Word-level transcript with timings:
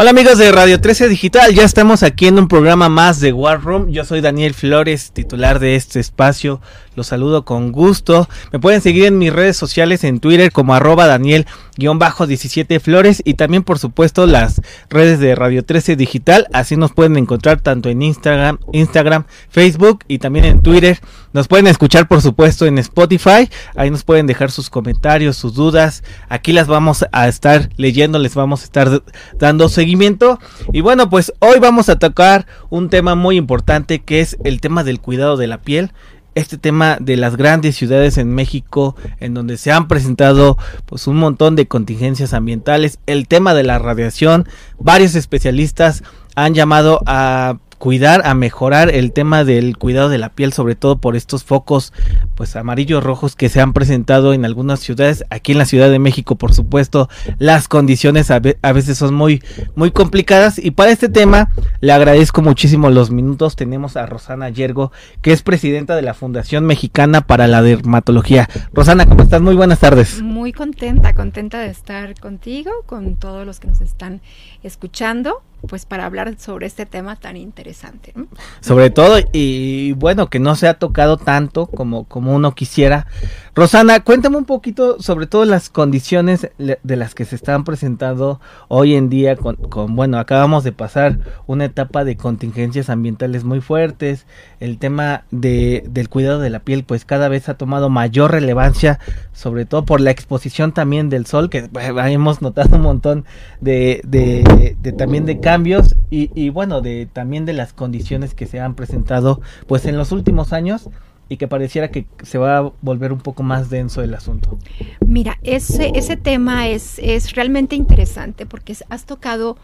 Hola 0.00 0.12
amigos 0.12 0.38
de 0.38 0.50
Radio 0.50 0.80
13 0.80 1.10
Digital, 1.10 1.54
ya 1.54 1.62
estamos 1.62 2.02
aquí 2.02 2.26
en 2.26 2.38
un 2.38 2.48
programa 2.48 2.88
más 2.88 3.20
de 3.20 3.34
War 3.34 3.60
Room. 3.60 3.90
Yo 3.90 4.06
soy 4.06 4.22
Daniel 4.22 4.54
Flores, 4.54 5.12
titular 5.12 5.58
de 5.58 5.76
este 5.76 6.00
espacio. 6.00 6.62
Los 6.96 7.06
saludo 7.06 7.44
con 7.44 7.70
gusto. 7.70 8.28
Me 8.52 8.58
pueden 8.58 8.80
seguir 8.80 9.04
en 9.04 9.16
mis 9.16 9.32
redes 9.32 9.56
sociales 9.56 10.02
en 10.02 10.18
Twitter 10.18 10.50
como 10.50 10.74
arroba 10.74 11.06
Daniel-17 11.06 12.80
Flores 12.80 13.22
y 13.24 13.34
también 13.34 13.62
por 13.62 13.78
supuesto 13.78 14.26
las 14.26 14.60
redes 14.88 15.20
de 15.20 15.36
Radio 15.36 15.64
13 15.64 15.94
Digital. 15.94 16.48
Así 16.52 16.76
nos 16.76 16.90
pueden 16.92 17.16
encontrar 17.16 17.60
tanto 17.60 17.90
en 17.90 18.02
Instagram, 18.02 18.58
Instagram, 18.72 19.24
Facebook 19.50 20.00
y 20.08 20.18
también 20.18 20.46
en 20.46 20.62
Twitter. 20.62 20.98
Nos 21.32 21.46
pueden 21.46 21.68
escuchar 21.68 22.08
por 22.08 22.22
supuesto 22.22 22.66
en 22.66 22.78
Spotify. 22.78 23.48
Ahí 23.76 23.88
nos 23.88 24.02
pueden 24.02 24.26
dejar 24.26 24.50
sus 24.50 24.68
comentarios, 24.68 25.36
sus 25.36 25.54
dudas. 25.54 26.02
Aquí 26.28 26.52
las 26.52 26.66
vamos 26.66 27.06
a 27.12 27.28
estar 27.28 27.70
leyendo, 27.76 28.18
les 28.18 28.34
vamos 28.34 28.62
a 28.62 28.64
estar 28.64 29.02
dando 29.38 29.68
seguimiento. 29.68 30.40
Y 30.72 30.80
bueno, 30.80 31.08
pues 31.08 31.32
hoy 31.38 31.60
vamos 31.60 31.88
a 31.88 32.00
tocar 32.00 32.46
un 32.68 32.90
tema 32.90 33.14
muy 33.14 33.36
importante 33.36 34.00
que 34.00 34.20
es 34.20 34.36
el 34.42 34.60
tema 34.60 34.82
del 34.82 35.00
cuidado 35.00 35.36
de 35.36 35.46
la 35.46 35.58
piel 35.58 35.92
este 36.34 36.58
tema 36.58 36.96
de 37.00 37.16
las 37.16 37.36
grandes 37.36 37.76
ciudades 37.76 38.18
en 38.18 38.34
México 38.34 38.96
en 39.18 39.34
donde 39.34 39.56
se 39.56 39.72
han 39.72 39.88
presentado 39.88 40.56
pues 40.86 41.06
un 41.06 41.16
montón 41.16 41.56
de 41.56 41.66
contingencias 41.66 42.34
ambientales, 42.34 42.98
el 43.06 43.28
tema 43.28 43.54
de 43.54 43.64
la 43.64 43.78
radiación, 43.78 44.48
varios 44.78 45.14
especialistas 45.14 46.02
han 46.36 46.54
llamado 46.54 47.00
a 47.06 47.58
cuidar, 47.80 48.20
a 48.26 48.34
mejorar 48.34 48.90
el 48.90 49.10
tema 49.10 49.42
del 49.42 49.78
cuidado 49.78 50.10
de 50.10 50.18
la 50.18 50.28
piel, 50.28 50.52
sobre 50.52 50.74
todo 50.74 50.98
por 50.98 51.16
estos 51.16 51.44
focos 51.44 51.94
pues 52.34 52.54
amarillos 52.54 53.02
rojos 53.02 53.36
que 53.36 53.48
se 53.48 53.62
han 53.62 53.72
presentado 53.72 54.34
en 54.34 54.44
algunas 54.44 54.80
ciudades, 54.80 55.24
aquí 55.30 55.52
en 55.52 55.58
la 55.58 55.64
Ciudad 55.64 55.90
de 55.90 55.98
México, 55.98 56.36
por 56.36 56.52
supuesto, 56.52 57.08
las 57.38 57.68
condiciones 57.68 58.30
a, 58.30 58.38
veces 58.38 58.98
son 58.98 59.14
muy 59.14 59.42
muy 59.76 59.92
complicadas 59.92 60.58
y 60.58 60.72
para 60.72 60.90
este 60.90 61.08
tema 61.08 61.50
le 61.80 61.92
agradezco 61.92 62.42
muchísimo 62.42 62.90
los 62.90 63.10
minutos. 63.10 63.56
Tenemos 63.56 63.96
a 63.96 64.04
Rosana 64.04 64.50
Yergo, 64.50 64.92
que 65.22 65.32
es 65.32 65.40
presidenta 65.40 65.96
de 65.96 66.02
la 66.02 66.12
Fundación 66.12 66.66
Mexicana 66.66 67.22
para 67.22 67.46
la 67.46 67.62
Dermatología. 67.62 68.46
Rosana, 68.74 69.06
¿cómo 69.06 69.22
estás? 69.22 69.40
Muy 69.40 69.54
buenas 69.54 69.78
tardes. 69.78 70.20
Muy 70.20 70.52
contenta, 70.52 71.14
contenta 71.14 71.60
de 71.60 71.70
estar 71.70 72.12
contigo, 72.20 72.70
con 72.84 73.16
todos 73.16 73.46
los 73.46 73.58
que 73.58 73.68
nos 73.68 73.80
están 73.80 74.20
escuchando 74.62 75.42
pues 75.66 75.86
para 75.86 76.06
hablar 76.06 76.34
sobre 76.38 76.66
este 76.66 76.86
tema 76.86 77.16
tan 77.16 77.36
interesante. 77.36 78.14
Sobre 78.60 78.90
todo, 78.90 79.18
y 79.32 79.92
bueno, 79.92 80.28
que 80.28 80.38
no 80.38 80.54
se 80.54 80.68
ha 80.68 80.74
tocado 80.74 81.16
tanto 81.16 81.66
como, 81.66 82.04
como 82.04 82.34
uno 82.34 82.54
quisiera. 82.54 83.06
Rosana, 83.54 84.00
cuéntame 84.00 84.36
un 84.36 84.44
poquito 84.44 85.02
sobre 85.02 85.26
todo 85.26 85.44
las 85.44 85.70
condiciones 85.70 86.48
de 86.58 86.96
las 86.96 87.14
que 87.14 87.24
se 87.24 87.34
están 87.34 87.64
presentando 87.64 88.40
hoy 88.68 88.94
en 88.94 89.10
día 89.10 89.36
con, 89.36 89.56
con, 89.56 89.96
bueno, 89.96 90.18
acabamos 90.18 90.64
de 90.64 90.72
pasar 90.72 91.18
una 91.46 91.64
etapa 91.64 92.04
de 92.04 92.16
contingencias 92.16 92.88
ambientales 92.88 93.44
muy 93.44 93.60
fuertes, 93.60 94.26
el 94.60 94.78
tema 94.78 95.24
de, 95.30 95.84
del 95.88 96.08
cuidado 96.08 96.38
de 96.38 96.50
la 96.50 96.60
piel 96.60 96.84
pues 96.84 97.04
cada 97.04 97.28
vez 97.28 97.48
ha 97.48 97.54
tomado 97.54 97.90
mayor 97.90 98.30
relevancia, 98.30 99.00
sobre 99.32 99.64
todo 99.64 99.84
por 99.84 100.00
la 100.00 100.10
exposición 100.10 100.72
también 100.72 101.10
del 101.10 101.26
sol, 101.26 101.50
que 101.50 101.68
hemos 102.06 102.42
notado 102.42 102.76
un 102.76 102.82
montón 102.82 103.24
de, 103.60 104.00
de, 104.04 104.76
de 104.80 104.92
también 104.92 105.26
de 105.26 105.40
cambios 105.50 105.96
y, 106.10 106.30
y 106.40 106.50
bueno, 106.50 106.80
de 106.80 107.06
también 107.12 107.44
de 107.44 107.52
las 107.52 107.72
condiciones 107.72 108.34
que 108.34 108.46
se 108.46 108.60
han 108.60 108.76
presentado 108.76 109.40
pues 109.66 109.84
en 109.84 109.96
los 109.96 110.12
últimos 110.12 110.52
años 110.52 110.88
y 111.28 111.38
que 111.38 111.48
pareciera 111.48 111.90
que 111.90 112.06
se 112.22 112.38
va 112.38 112.58
a 112.58 112.72
volver 112.82 113.12
un 113.12 113.18
poco 113.18 113.42
más 113.42 113.68
denso 113.68 114.00
el 114.00 114.14
asunto. 114.14 114.58
Mira, 115.04 115.38
ese, 115.42 115.90
ese 115.96 116.16
tema 116.16 116.68
es, 116.68 117.00
es 117.00 117.34
realmente 117.34 117.74
interesante 117.74 118.46
porque 118.46 118.76
has 118.90 119.06
tocado, 119.06 119.56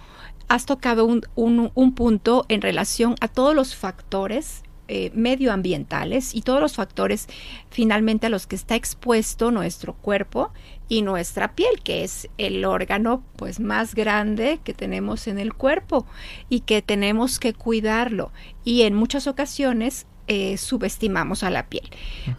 has 0.49 0.67
tocado 0.67 1.05
un, 1.05 1.23
un, 1.37 1.71
un 1.75 1.95
punto 1.95 2.47
en 2.49 2.63
relación 2.63 3.15
a 3.21 3.29
todos 3.29 3.55
los 3.55 3.77
factores 3.77 4.63
eh, 4.89 5.11
medioambientales 5.15 6.35
y 6.35 6.43
todos 6.43 6.61
los 6.61 6.77
factores 6.77 7.29
finalmente 7.71 8.27
a 8.27 8.31
los 8.31 8.47
que 8.47 8.57
está 8.57 8.77
expuesto 8.77 9.51
nuestro 9.51 9.95
cuerpo 9.95 10.53
y 10.89 11.03
nuestra 11.03 11.55
piel, 11.55 11.83
que 11.83 12.05
es 12.05 12.29
el 12.39 12.65
órgano 12.65 13.25
pues 13.37 13.59
más 13.59 13.95
grande 13.95 14.61
que 14.63 14.75
tenemos 14.75 15.27
en 15.27 15.39
el 15.39 15.55
cuerpo 15.55 16.07
y 16.49 16.61
que 16.61 16.83
tenemos 16.83 17.39
que 17.41 17.53
cuidarlo. 17.53 18.31
Y 18.65 18.83
en 18.83 18.95
muchas 18.95 19.27
ocasiones 19.27 20.07
eh, 20.29 20.57
subestimamos 20.57 21.43
a 21.43 21.51
la 21.51 21.67
piel. 21.67 21.89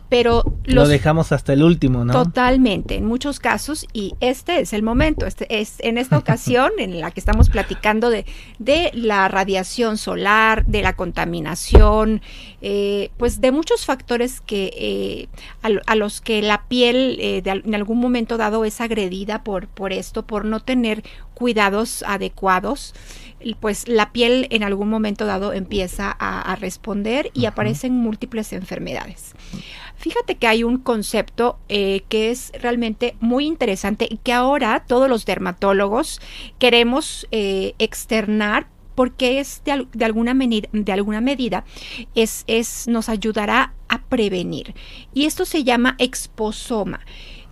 Pero 0.10 0.44
lo 0.66 0.88
dejamos 0.88 1.32
hasta 1.32 1.54
el 1.54 1.64
último, 1.64 2.04
¿no? 2.04 2.14
Totalmente, 2.14 2.96
en 2.96 3.06
muchos 3.06 3.40
casos, 3.40 3.86
y 3.94 4.16
este 4.20 4.60
es 4.60 4.74
el 4.74 4.84
momento, 4.84 5.26
este 5.26 5.60
es 5.60 5.76
en 5.80 5.98
esta 5.98 6.18
ocasión 6.18 6.72
en 6.80 7.00
la 7.00 7.12
que 7.12 7.20
estamos 7.20 7.50
platicando 7.50 8.10
de, 8.10 8.26
de 8.60 8.92
la 8.94 9.28
radiación 9.28 9.98
solar, 9.98 10.66
de 10.66 10.82
la 10.82 10.96
contaminación, 10.96 12.22
eh, 12.62 13.12
pues 13.18 13.42
de 13.42 13.52
muchos 13.52 13.86
factores 13.86 14.42
que 14.42 14.72
eh, 14.76 15.28
a, 15.62 15.96
los 15.96 16.22
que 16.22 16.42
la 16.42 16.64
piel 16.68 17.18
en 17.20 17.76
algún 17.76 18.00
momento 18.00 18.38
dado 18.38 18.66
es 18.66 18.82
agredida 18.82 19.44
por, 19.44 19.68
por 19.68 19.94
esto, 19.94 20.26
por 20.26 20.46
no 20.46 20.60
tener 20.60 21.04
cuidados 21.38 22.04
adecuados 22.08 22.94
pues 23.60 23.88
la 23.88 24.12
piel 24.12 24.48
en 24.50 24.64
algún 24.64 24.90
momento 24.90 25.26
dado 25.26 25.54
empieza 25.54 26.16
a, 26.20 26.56
responder 26.56 27.30
y 27.34 27.46
aparecen 27.46 27.94
múltiples 27.94 28.52
enfermedades. 28.52 29.34
Fíjate 29.96 30.36
que 30.36 30.48
hay 30.48 30.64
un 30.64 30.80
concepto 30.80 31.60
eh, 31.70 32.04
que 32.10 32.32
es 32.32 32.52
realmente 32.60 33.16
muy 33.20 33.46
interesante 33.46 34.08
y 34.10 34.18
que 34.18 34.34
ahora 34.34 34.84
todos 34.88 35.08
los 35.08 35.26
dermatólogos 35.26 36.20
queremos 36.58 37.28
eh, 37.32 37.76
externar 37.78 38.68
porque 38.96 39.40
es 39.40 39.62
de, 39.64 39.72
alguna, 40.04 40.34
de 40.34 40.92
alguna 40.92 41.22
medida 41.22 41.64
es, 42.16 42.44
es, 42.48 42.88
nos 42.88 43.10
ayudará 43.10 43.74
a 43.88 44.02
prevenir. 44.02 44.74
Y 45.14 45.26
esto 45.26 45.46
se 45.46 45.64
llama 45.64 45.96
exposoma. 46.00 47.02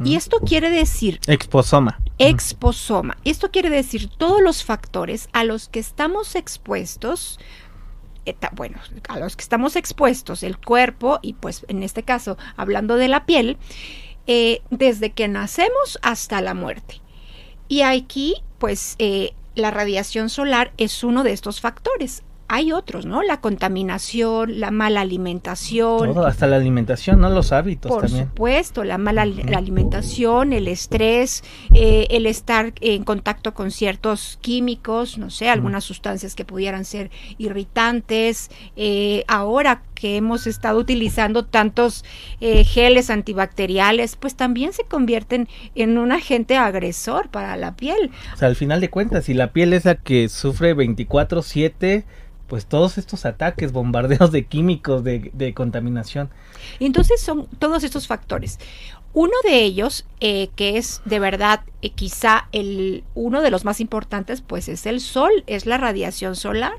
Y 0.04 0.16
esto 0.16 0.40
quiere 0.40 0.70
decir... 0.72 1.20
Exposoma. 1.28 2.00
Exposoma. 2.18 3.18
Esto 3.26 3.52
quiere 3.52 3.70
decir 3.70 4.10
todos 4.10 4.42
los 4.42 4.64
factores 4.64 5.28
a 5.34 5.44
los 5.44 5.68
que 5.68 5.80
estamos 5.80 6.36
expuestos, 6.36 7.40
bueno, 8.54 8.80
a 9.10 9.20
los 9.20 9.36
que 9.36 9.44
estamos 9.44 9.76
expuestos, 9.76 10.44
el 10.44 10.58
cuerpo 10.58 11.20
y 11.22 11.34
pues 11.34 11.66
en 11.68 11.84
este 11.84 12.04
caso 12.04 12.38
hablando 12.56 12.96
de 12.96 13.08
la 13.08 13.26
piel, 13.26 13.58
eh, 14.28 14.62
desde 14.70 15.12
que 15.12 15.28
nacemos 15.28 16.00
hasta 16.02 16.42
la 16.42 16.54
muerte. 16.54 17.02
Y 17.68 17.82
aquí 17.82 18.36
pues 18.60 18.96
eh, 18.98 19.34
la 19.56 19.72
radiación 19.72 20.30
solar 20.30 20.72
es 20.78 21.04
uno 21.04 21.24
de 21.24 21.34
estos 21.34 21.60
factores 21.60 22.24
hay 22.48 22.72
otros, 22.72 23.06
¿no? 23.06 23.24
La 23.24 23.42
contaminación, 23.42 24.60
la 24.60 24.70
mala 24.72 25.02
alimentación. 25.02 26.14
Todo, 26.14 26.26
hasta 26.28 26.46
la 26.48 26.58
alimentación, 26.58 27.20
¿no? 27.20 27.30
Los 27.30 27.52
hábitos 27.52 27.92
Por 27.92 28.04
también. 28.04 28.26
supuesto, 28.28 28.84
la 28.84 28.98
mala 28.98 29.26
la 29.26 29.58
alimentación, 29.58 30.54
el 30.54 30.68
estrés, 30.68 31.44
eh, 31.74 32.08
el 32.12 32.26
estar 32.28 32.74
en 32.82 33.04
contacto 33.04 33.54
con 33.54 33.72
ciertos 33.72 34.38
químicos, 34.42 35.18
no 35.18 35.30
sé, 35.30 35.50
algunas 35.50 35.84
sustancias 35.84 36.36
que 36.36 36.46
pudieran 36.46 36.86
ser 36.86 37.10
irritantes. 37.38 38.50
eh, 38.76 39.24
ahora 39.28 39.82
que 39.96 40.18
hemos 40.18 40.46
estado 40.46 40.78
utilizando 40.78 41.46
tantos 41.46 42.06
eh, 42.42 42.64
geles 42.64 43.10
antibacteriales, 43.10 44.16
pues 44.16 44.36
también 44.36 44.74
se 44.74 44.84
convierten 44.84 45.48
en 45.74 45.98
un 45.98 46.12
agente 46.12 46.58
agresor 46.58 47.30
para 47.30 47.58
la 47.58 47.76
piel. 47.76 48.12
O 48.34 48.38
sea, 48.38 48.50
al 48.50 48.56
final 48.56 48.82
de 48.82 48.90
cuentas, 48.90 49.26
si 49.26 49.34
la 49.34 49.52
piel 49.52 49.74
es 49.74 49.86
la 49.86 49.96
que 49.96 50.30
sufre 50.30 50.76
24/7, 50.76 52.04
pues 52.48 52.68
todos 52.68 52.98
estos 52.98 53.26
ataques, 53.26 53.72
bombardeos 53.72 54.32
de 54.32 54.46
químicos, 54.46 55.04
de, 55.04 55.32
de 55.34 55.54
contaminación. 55.54 56.30
Entonces 56.80 57.20
son 57.20 57.48
todos 57.58 57.84
estos 57.84 58.06
factores. 58.06 58.60
Uno 59.16 59.34
de 59.46 59.64
ellos, 59.64 60.06
eh, 60.20 60.50
que 60.58 60.78
es 60.78 61.02
de 61.06 61.20
verdad 61.20 61.62
eh, 61.86 61.92
quizá 61.92 62.48
el 62.52 63.04
uno 63.14 63.44
de 63.44 63.52
los 63.52 63.64
más 63.64 63.80
importantes, 63.80 64.42
pues 64.42 64.70
es 64.70 64.88
el 64.88 65.00
sol, 65.00 65.32
es 65.46 65.68
la 65.68 65.78
radiación 65.78 66.36
solar. 66.36 66.74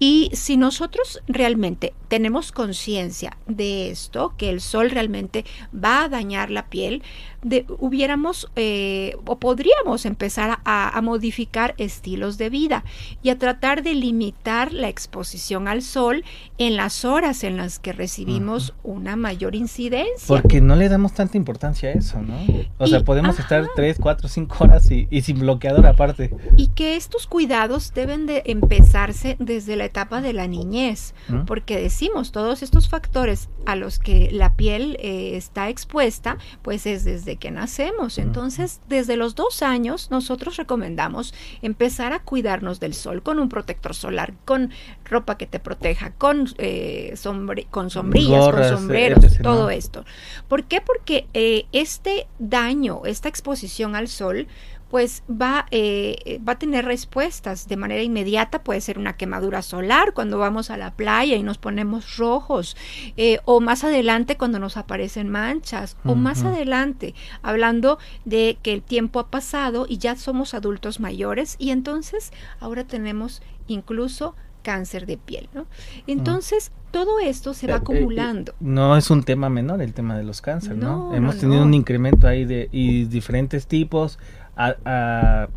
Y 0.00 0.30
si 0.32 0.56
nosotros 0.56 1.22
realmente 1.28 1.94
tenemos 2.08 2.50
conciencia 2.50 3.36
de 3.46 3.90
esto, 3.90 4.34
que 4.36 4.50
el 4.50 4.60
sol 4.60 4.90
realmente 4.90 5.44
va 5.72 6.04
a 6.04 6.08
dañar 6.08 6.50
la 6.50 6.66
piel, 6.66 7.02
de, 7.42 7.66
hubiéramos 7.78 8.50
eh, 8.56 9.16
o 9.26 9.38
podríamos 9.38 10.06
empezar 10.06 10.58
a, 10.64 10.98
a 10.98 11.02
modificar 11.02 11.74
estilos 11.76 12.38
de 12.38 12.48
vida 12.48 12.84
y 13.22 13.28
a 13.28 13.38
tratar 13.38 13.82
de 13.82 13.94
limitar 13.94 14.72
la 14.72 14.88
exposición 14.88 15.68
al 15.68 15.82
sol 15.82 16.24
en 16.58 16.76
las 16.76 17.04
horas 17.04 17.44
en 17.44 17.56
las 17.58 17.78
que 17.78 17.92
recibimos 17.92 18.74
una 18.82 19.14
mayor 19.14 19.54
incidencia. 19.54 20.26
Porque 20.26 20.60
no 20.60 20.74
le 20.74 20.88
damos 20.88 21.12
tanta 21.12 21.36
importancia 21.36 21.90
a 21.90 21.92
eso, 21.92 22.20
¿no? 22.22 22.34
O 22.78 22.86
sea, 22.86 23.04
podemos 23.04 23.38
ajá. 23.38 23.42
estar 23.42 23.68
3, 23.76 23.98
4, 24.00 24.23
5 24.32 24.64
horas 24.64 24.90
y, 24.90 25.06
y 25.10 25.22
sin 25.22 25.40
bloqueador 25.40 25.86
aparte. 25.86 26.34
Y 26.56 26.68
que 26.68 26.96
estos 26.96 27.26
cuidados 27.26 27.92
deben 27.94 28.26
de 28.26 28.42
empezarse 28.46 29.36
desde 29.38 29.76
la 29.76 29.84
etapa 29.84 30.20
de 30.20 30.32
la 30.32 30.46
niñez, 30.46 31.14
¿Mm? 31.28 31.44
porque 31.44 31.78
decimos 31.80 32.32
todos 32.32 32.62
estos 32.62 32.88
factores 32.88 33.48
a 33.66 33.76
los 33.76 33.98
que 33.98 34.30
la 34.32 34.54
piel 34.54 34.96
eh, 35.00 35.36
está 35.36 35.68
expuesta, 35.68 36.38
pues 36.62 36.86
es 36.86 37.04
desde 37.04 37.36
que 37.36 37.50
nacemos. 37.50 38.18
Entonces, 38.18 38.80
desde 38.88 39.16
los 39.16 39.34
dos 39.34 39.62
años, 39.62 40.10
nosotros 40.10 40.56
recomendamos 40.56 41.34
empezar 41.62 42.12
a 42.12 42.20
cuidarnos 42.20 42.80
del 42.80 42.94
sol 42.94 43.22
con 43.22 43.38
un 43.38 43.48
protector 43.48 43.94
solar, 43.94 44.34
con 44.44 44.70
ropa 45.04 45.36
que 45.36 45.46
te 45.46 45.60
proteja, 45.60 46.12
con, 46.12 46.46
eh, 46.58 47.12
sombre- 47.16 47.66
con 47.70 47.90
sombrillas, 47.90 48.30
Gorras, 48.46 48.70
con 48.70 48.78
sombreros, 48.78 49.20
todo 49.42 49.70
esto. 49.70 50.04
¿Por 50.48 50.64
qué? 50.64 50.80
Porque 50.80 51.26
eh, 51.34 51.66
este 51.72 52.26
daño, 52.38 53.02
esta 53.04 53.28
exposición 53.28 53.96
al 53.96 54.08
sol, 54.08 54.46
pues 54.90 55.24
va, 55.28 55.66
eh, 55.72 56.40
va 56.46 56.52
a 56.52 56.58
tener 56.58 56.84
respuestas 56.84 57.66
de 57.66 57.76
manera 57.76 58.02
inmediata. 58.02 58.62
Puede 58.62 58.80
ser 58.80 58.96
una 58.98 59.16
quemadura 59.16 59.60
solar 59.62 60.12
cuando 60.14 60.38
vamos 60.38 60.70
a 60.70 60.76
la 60.76 60.92
playa 60.92 61.34
y 61.34 61.42
nos 61.42 61.58
ponemos 61.58 62.16
rojos, 62.16 62.76
eh, 63.16 63.40
o 63.44 63.58
más 63.60 63.82
adelante 63.82 64.36
cuando 64.36 64.60
nos 64.60 64.76
aparecen 64.76 65.28
manchas, 65.30 65.96
o 66.04 66.14
más 66.14 66.44
adelante 66.44 67.14
hablando 67.42 67.98
de 68.24 68.56
que 68.62 68.72
el 68.72 68.82
tiempo 68.82 69.18
ha 69.18 69.28
pasado 69.30 69.86
y 69.88 69.98
ya 69.98 70.14
somos 70.14 70.54
adultos 70.54 71.00
mayores 71.00 71.56
y 71.58 71.70
entonces 71.70 72.30
ahora 72.60 72.84
tenemos 72.84 73.42
incluso 73.66 74.36
cáncer 74.64 75.06
de 75.06 75.16
piel, 75.16 75.48
¿no? 75.54 75.66
Entonces, 76.08 76.72
todo 76.90 77.20
esto 77.20 77.54
se 77.54 77.68
va 77.68 77.74
Eh, 77.74 77.76
eh, 77.76 77.80
acumulando. 77.80 78.54
No 78.58 78.96
es 78.96 79.10
un 79.10 79.22
tema 79.22 79.48
menor 79.48 79.80
el 79.82 79.92
tema 79.94 80.16
de 80.16 80.24
los 80.24 80.40
cánceres, 80.40 80.78
¿no? 80.78 81.10
No, 81.10 81.14
Hemos 81.14 81.38
tenido 81.38 81.60
no. 81.60 81.66
un 81.66 81.74
incremento 81.74 82.26
ahí 82.26 82.44
de 82.44 82.68
y 82.72 83.04
diferentes 83.04 83.66
tipos 83.68 84.18
a, 84.56 84.74
a, 84.84 85.48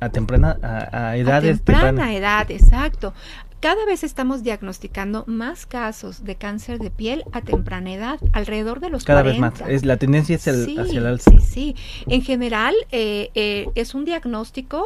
a 0.00 0.08
temprana 0.10 0.56
a, 0.62 1.08
a 1.10 1.16
edades 1.16 1.60
a 1.60 1.64
temprana 1.64 2.14
edad, 2.14 2.50
exacto. 2.50 3.12
Cada 3.60 3.84
vez 3.84 4.04
estamos 4.04 4.42
diagnosticando 4.42 5.24
más 5.26 5.66
casos 5.66 6.24
de 6.24 6.34
cáncer 6.36 6.78
de 6.78 6.90
piel 6.90 7.24
a 7.32 7.42
temprana 7.42 7.92
edad, 7.92 8.18
alrededor 8.32 8.80
de 8.80 8.88
los 8.88 9.04
Cada 9.04 9.20
40. 9.22 9.48
vez 9.50 9.60
más. 9.60 9.68
Es 9.70 9.84
la 9.84 9.98
tendencia 9.98 10.36
es 10.36 10.46
el, 10.46 10.64
sí, 10.64 10.78
hacia 10.78 10.98
el 11.00 11.06
alza. 11.06 11.30
Sí, 11.30 11.40
sí. 11.40 11.76
En 12.06 12.22
general, 12.22 12.74
eh, 12.90 13.28
eh, 13.34 13.68
es 13.74 13.94
un 13.94 14.06
diagnóstico 14.06 14.82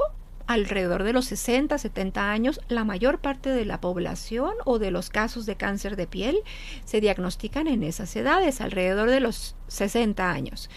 alrededor 0.47 1.03
de 1.03 1.13
los 1.13 1.27
60, 1.27 1.79
70 1.79 2.31
años. 2.31 2.61
La 2.69 2.85
mayor 2.85 3.19
parte 3.21 3.51
de 3.51 3.65
la 3.65 3.81
población 3.81 4.53
o 4.65 4.79
de 4.79 4.91
los 4.91 5.11
casos 5.11 5.47
de 5.47 5.57
cáncer 5.57 5.97
de 5.97 6.07
piel 6.07 6.39
se 6.85 7.01
diagnostican 7.01 7.67
en 7.67 7.83
esas 7.83 8.15
edades, 8.17 8.61
alrededor 8.61 9.11
de 9.11 9.21
los 9.21 9.57
60 9.69 10.31
años. 10.31 10.71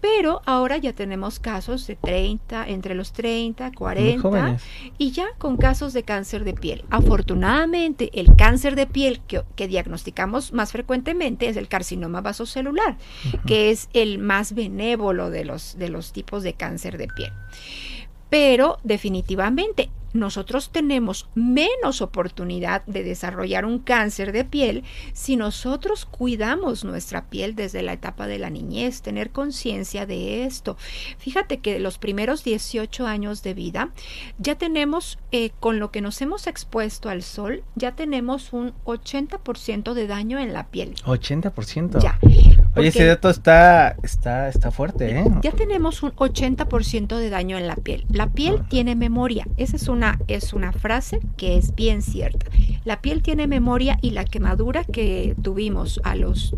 Pero 0.00 0.42
ahora 0.44 0.76
ya 0.76 0.92
tenemos 0.92 1.38
casos 1.38 1.86
de 1.86 1.96
30, 1.96 2.68
entre 2.68 2.94
los 2.94 3.12
30, 3.12 3.64
Muy 3.64 3.74
40 3.74 4.20
jóvenes. 4.22 4.62
y 4.98 5.12
ya 5.12 5.26
con 5.38 5.56
casos 5.56 5.92
de 5.92 6.02
cáncer 6.02 6.44
de 6.44 6.52
piel. 6.52 6.84
Afortunadamente, 6.90 8.10
el 8.12 8.34
cáncer 8.36 8.76
de 8.76 8.86
piel 8.86 9.20
que, 9.26 9.42
que 9.56 9.68
diagnosticamos 9.68 10.52
más 10.52 10.72
frecuentemente 10.72 11.48
es 11.48 11.56
el 11.56 11.68
carcinoma 11.68 12.20
vasocelular, 12.20 12.96
que 13.46 13.70
es 13.70 13.88
el 13.92 14.18
más 14.18 14.54
benévolo 14.54 15.30
de 15.30 15.44
los, 15.44 15.78
de 15.78 15.88
los 15.88 16.12
tipos 16.12 16.42
de 16.42 16.54
cáncer 16.54 16.98
de 16.98 17.08
piel. 17.08 17.32
Pero 18.30 18.78
definitivamente 18.82 19.90
nosotros 20.14 20.70
tenemos 20.70 21.28
menos 21.34 22.00
oportunidad 22.00 22.86
de 22.86 23.02
desarrollar 23.02 23.64
un 23.66 23.80
cáncer 23.80 24.30
de 24.30 24.44
piel 24.44 24.84
si 25.12 25.36
nosotros 25.36 26.06
cuidamos 26.06 26.84
nuestra 26.84 27.28
piel 27.28 27.56
desde 27.56 27.82
la 27.82 27.94
etapa 27.94 28.28
de 28.28 28.38
la 28.38 28.48
niñez, 28.48 29.02
tener 29.02 29.30
conciencia 29.30 30.06
de 30.06 30.44
esto. 30.44 30.76
Fíjate 31.18 31.58
que 31.58 31.80
los 31.80 31.98
primeros 31.98 32.44
18 32.44 33.06
años 33.06 33.42
de 33.42 33.54
vida 33.54 33.90
ya 34.38 34.54
tenemos, 34.54 35.18
eh, 35.32 35.50
con 35.58 35.80
lo 35.80 35.90
que 35.90 36.00
nos 36.00 36.22
hemos 36.22 36.46
expuesto 36.46 37.08
al 37.08 37.24
sol, 37.24 37.64
ya 37.74 37.96
tenemos 37.96 38.52
un 38.52 38.72
80% 38.84 39.94
de 39.94 40.06
daño 40.06 40.38
en 40.38 40.52
la 40.52 40.68
piel. 40.68 40.94
80%. 41.04 42.00
Ya. 42.00 42.20
Oye, 42.76 42.88
ese 42.88 43.04
dato 43.04 43.30
está, 43.30 43.96
está, 44.02 44.48
está 44.48 44.70
fuerte, 44.70 45.20
¿eh? 45.20 45.24
Ya 45.42 45.52
tenemos 45.52 46.02
un 46.02 46.10
80% 46.12 47.16
de 47.16 47.30
daño 47.30 47.56
en 47.58 47.66
la 47.66 47.76
piel. 47.76 48.04
La 48.10 48.28
piel 48.30 48.62
tiene 48.68 48.94
memoria. 48.96 49.46
Esa 49.56 49.76
es 49.76 49.88
una, 49.88 50.18
es 50.28 50.52
una 50.52 50.72
frase 50.72 51.20
que 51.36 51.56
es 51.56 51.74
bien 51.74 52.02
cierta. 52.02 52.46
La 52.84 53.00
piel 53.00 53.22
tiene 53.22 53.46
memoria 53.46 53.98
y 54.02 54.10
la 54.10 54.24
quemadura 54.24 54.84
que 54.84 55.34
tuvimos 55.42 56.00
a 56.04 56.16
los 56.16 56.54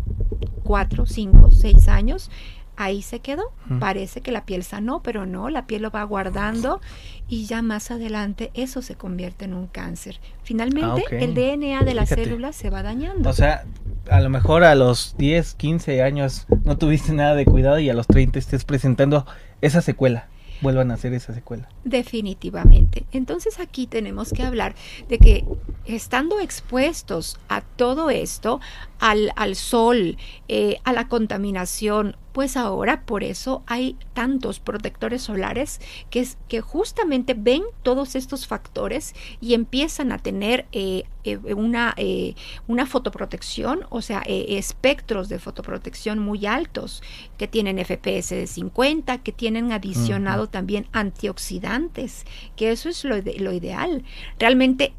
4, 0.63 1.05
5, 1.05 1.51
6 1.51 1.87
años, 1.87 2.29
ahí 2.75 3.01
se 3.01 3.19
quedó. 3.19 3.51
Parece 3.79 4.21
que 4.21 4.31
la 4.31 4.45
piel 4.45 4.63
sanó, 4.63 5.01
pero 5.01 5.25
no, 5.25 5.49
la 5.49 5.65
piel 5.65 5.81
lo 5.83 5.91
va 5.91 6.03
guardando 6.03 6.81
y 7.27 7.45
ya 7.45 7.61
más 7.61 7.89
adelante 7.91 8.51
eso 8.53 8.81
se 8.81 8.95
convierte 8.95 9.45
en 9.45 9.53
un 9.53 9.67
cáncer. 9.67 10.19
Finalmente, 10.43 11.03
Ah, 11.11 11.15
el 11.15 11.33
DNA 11.33 11.83
de 11.83 11.93
la 11.93 12.05
Fíjate. 12.05 12.23
célula 12.25 12.53
se 12.53 12.69
va 12.69 12.83
dañando. 12.83 13.29
O 13.29 13.33
sea, 13.33 13.65
a 14.09 14.21
lo 14.21 14.29
mejor 14.29 14.63
a 14.63 14.75
los 14.75 15.15
10, 15.17 15.55
15 15.55 16.01
años 16.01 16.47
no 16.63 16.77
tuviste 16.77 17.13
nada 17.13 17.35
de 17.35 17.45
cuidado 17.45 17.79
y 17.79 17.89
a 17.89 17.93
los 17.93 18.07
30 18.07 18.39
estés 18.39 18.65
presentando 18.65 19.25
esa 19.61 19.81
secuela. 19.81 20.27
Vuelvan 20.61 20.89
a 20.89 20.95
hacer 20.95 21.13
esa 21.13 21.35
secuela. 21.35 21.69
Definitivamente. 21.83 23.05
Entonces 23.11 23.59
aquí 23.59 23.85
tenemos 23.85 24.31
que 24.31 24.41
hablar 24.41 24.73
de 25.07 25.19
que 25.19 25.45
estando 25.85 26.39
expuestos 26.39 27.37
a 27.47 27.61
todo 27.61 28.09
esto, 28.09 28.59
al, 28.99 29.31
al 29.35 29.55
sol, 29.55 30.17
eh, 30.47 30.77
a 30.83 30.93
la 30.93 31.07
contaminación, 31.07 32.15
pues 32.37 32.55
ahora 32.55 33.01
por 33.01 33.23
eso 33.23 33.63
hay 33.65 33.95
tantos 34.13 34.59
protectores 34.59 35.23
solares 35.23 35.81
que, 36.11 36.19
es, 36.19 36.37
que 36.47 36.61
justamente 36.61 37.33
ven 37.35 37.63
todos 37.81 38.15
estos 38.15 38.45
factores 38.45 39.15
y 39.41 39.55
empiezan 39.55 40.11
a 40.11 40.19
tener 40.19 40.67
eh, 40.71 41.05
eh, 41.23 41.37
una, 41.55 41.95
eh, 41.97 42.35
una 42.67 42.85
fotoprotección, 42.85 43.87
o 43.89 44.03
sea, 44.03 44.21
espectros 44.27 45.29
de 45.29 45.39
fotoprotección 45.39 46.19
muy 46.19 46.45
altos, 46.45 47.01
que 47.39 47.47
tienen 47.47 47.83
FPS 47.83 48.29
de 48.29 48.45
50, 48.45 49.17
que 49.23 49.31
tienen 49.31 49.71
adicionado 49.71 50.45
también 50.45 50.85
antioxidantes, 50.91 52.23
que 52.55 52.71
eso 52.71 52.87
es 52.87 53.03
lo, 53.03 53.15
lo 53.17 53.51
ideal. 53.51 54.03
Realmente 54.37 54.93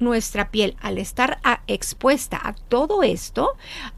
nuestra 0.00 0.50
piel, 0.50 0.76
al 0.80 0.98
estar 0.98 1.38
a- 1.44 1.62
expuesta 1.66 2.40
a 2.42 2.54
todo 2.54 3.02
esto, 3.02 3.50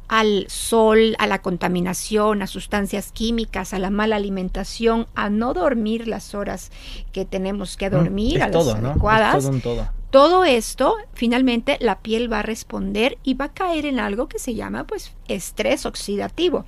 al 0.08 0.46
sol, 0.48 1.16
a 1.18 1.26
la 1.26 1.42
contaminación, 1.42 2.40
a 2.42 2.46
sustancias 2.46 3.12
químicas, 3.12 3.74
a 3.74 3.78
la 3.78 3.90
mala 3.90 4.16
alimentación, 4.16 5.06
a 5.14 5.28
no 5.30 5.54
dormir 5.54 6.08
las 6.08 6.34
horas 6.34 6.70
que 7.12 7.24
tenemos 7.24 7.76
que 7.76 7.90
dormir, 7.90 8.38
Mm, 8.38 8.42
a 8.42 8.48
las 8.48 8.52
todo, 8.52 8.78
¿no? 8.78 8.90
adecuadas, 8.90 9.36
Es 9.36 9.44
todo 9.44 9.52
un 9.54 9.60
todo. 9.60 9.88
todo 10.10 10.44
esto, 10.44 10.96
finalmente 11.12 11.76
la 11.80 11.98
piel 12.00 12.32
va 12.32 12.38
a 12.38 12.42
responder 12.42 13.18
y 13.22 13.34
va 13.34 13.46
a 13.46 13.52
caer 13.52 13.84
en 13.84 14.00
algo 14.00 14.28
que 14.28 14.38
se 14.38 14.54
llama 14.54 14.84
pues 14.86 15.14
estrés 15.28 15.84
oxidativo. 15.84 16.64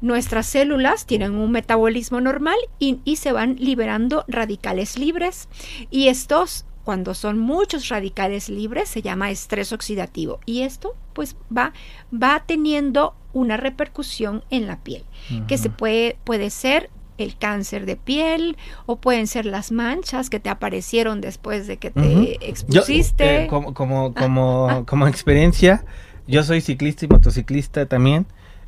Nuestras 0.00 0.46
células 0.46 1.06
tienen 1.06 1.34
un 1.36 1.52
metabolismo 1.52 2.20
normal 2.20 2.56
y, 2.80 2.98
y 3.04 3.16
se 3.16 3.30
van 3.32 3.56
liberando 3.60 4.24
radicales 4.26 4.98
libres 4.98 5.48
y 5.90 6.08
estos 6.08 6.64
cuando 6.84 7.14
son 7.14 7.38
muchos 7.38 7.88
radicales 7.88 8.48
libres 8.48 8.88
se 8.88 9.02
llama 9.02 9.30
estrés 9.30 9.72
oxidativo 9.72 10.40
y 10.46 10.62
esto 10.62 10.94
pues 11.14 11.36
va, 11.56 11.72
va 12.12 12.42
teniendo 12.46 13.14
una 13.32 13.56
repercusión 13.56 14.44
en 14.50 14.66
la 14.66 14.78
piel, 14.82 15.04
que 15.48 15.58
se 15.58 15.70
puede, 15.70 16.16
puede 16.24 16.50
ser 16.50 16.90
el 17.16 17.36
cáncer 17.36 17.86
de 17.86 17.96
piel 17.96 18.56
o 18.86 18.96
pueden 18.96 19.26
ser 19.28 19.46
las 19.46 19.70
manchas 19.72 20.30
que 20.30 20.40
te 20.40 20.50
aparecieron 20.50 21.20
después 21.20 21.66
de 21.66 21.76
que 21.78 21.90
te 21.90 22.38
Yo, 22.68 22.80
expusiste. 22.80 23.44
eh, 23.44 23.46
como, 23.46 23.72
como, 23.74 24.12
Ah, 24.16 24.20
como, 24.20 24.68
ah. 24.68 24.84
como 24.86 25.06
experiencia, 25.08 25.84
yo 26.26 26.42
soy 26.42 26.60
ciclista 26.60 27.04
y 27.04 27.08
motociclista 27.08 27.86
también. 27.86 28.26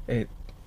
eh, 0.09 0.27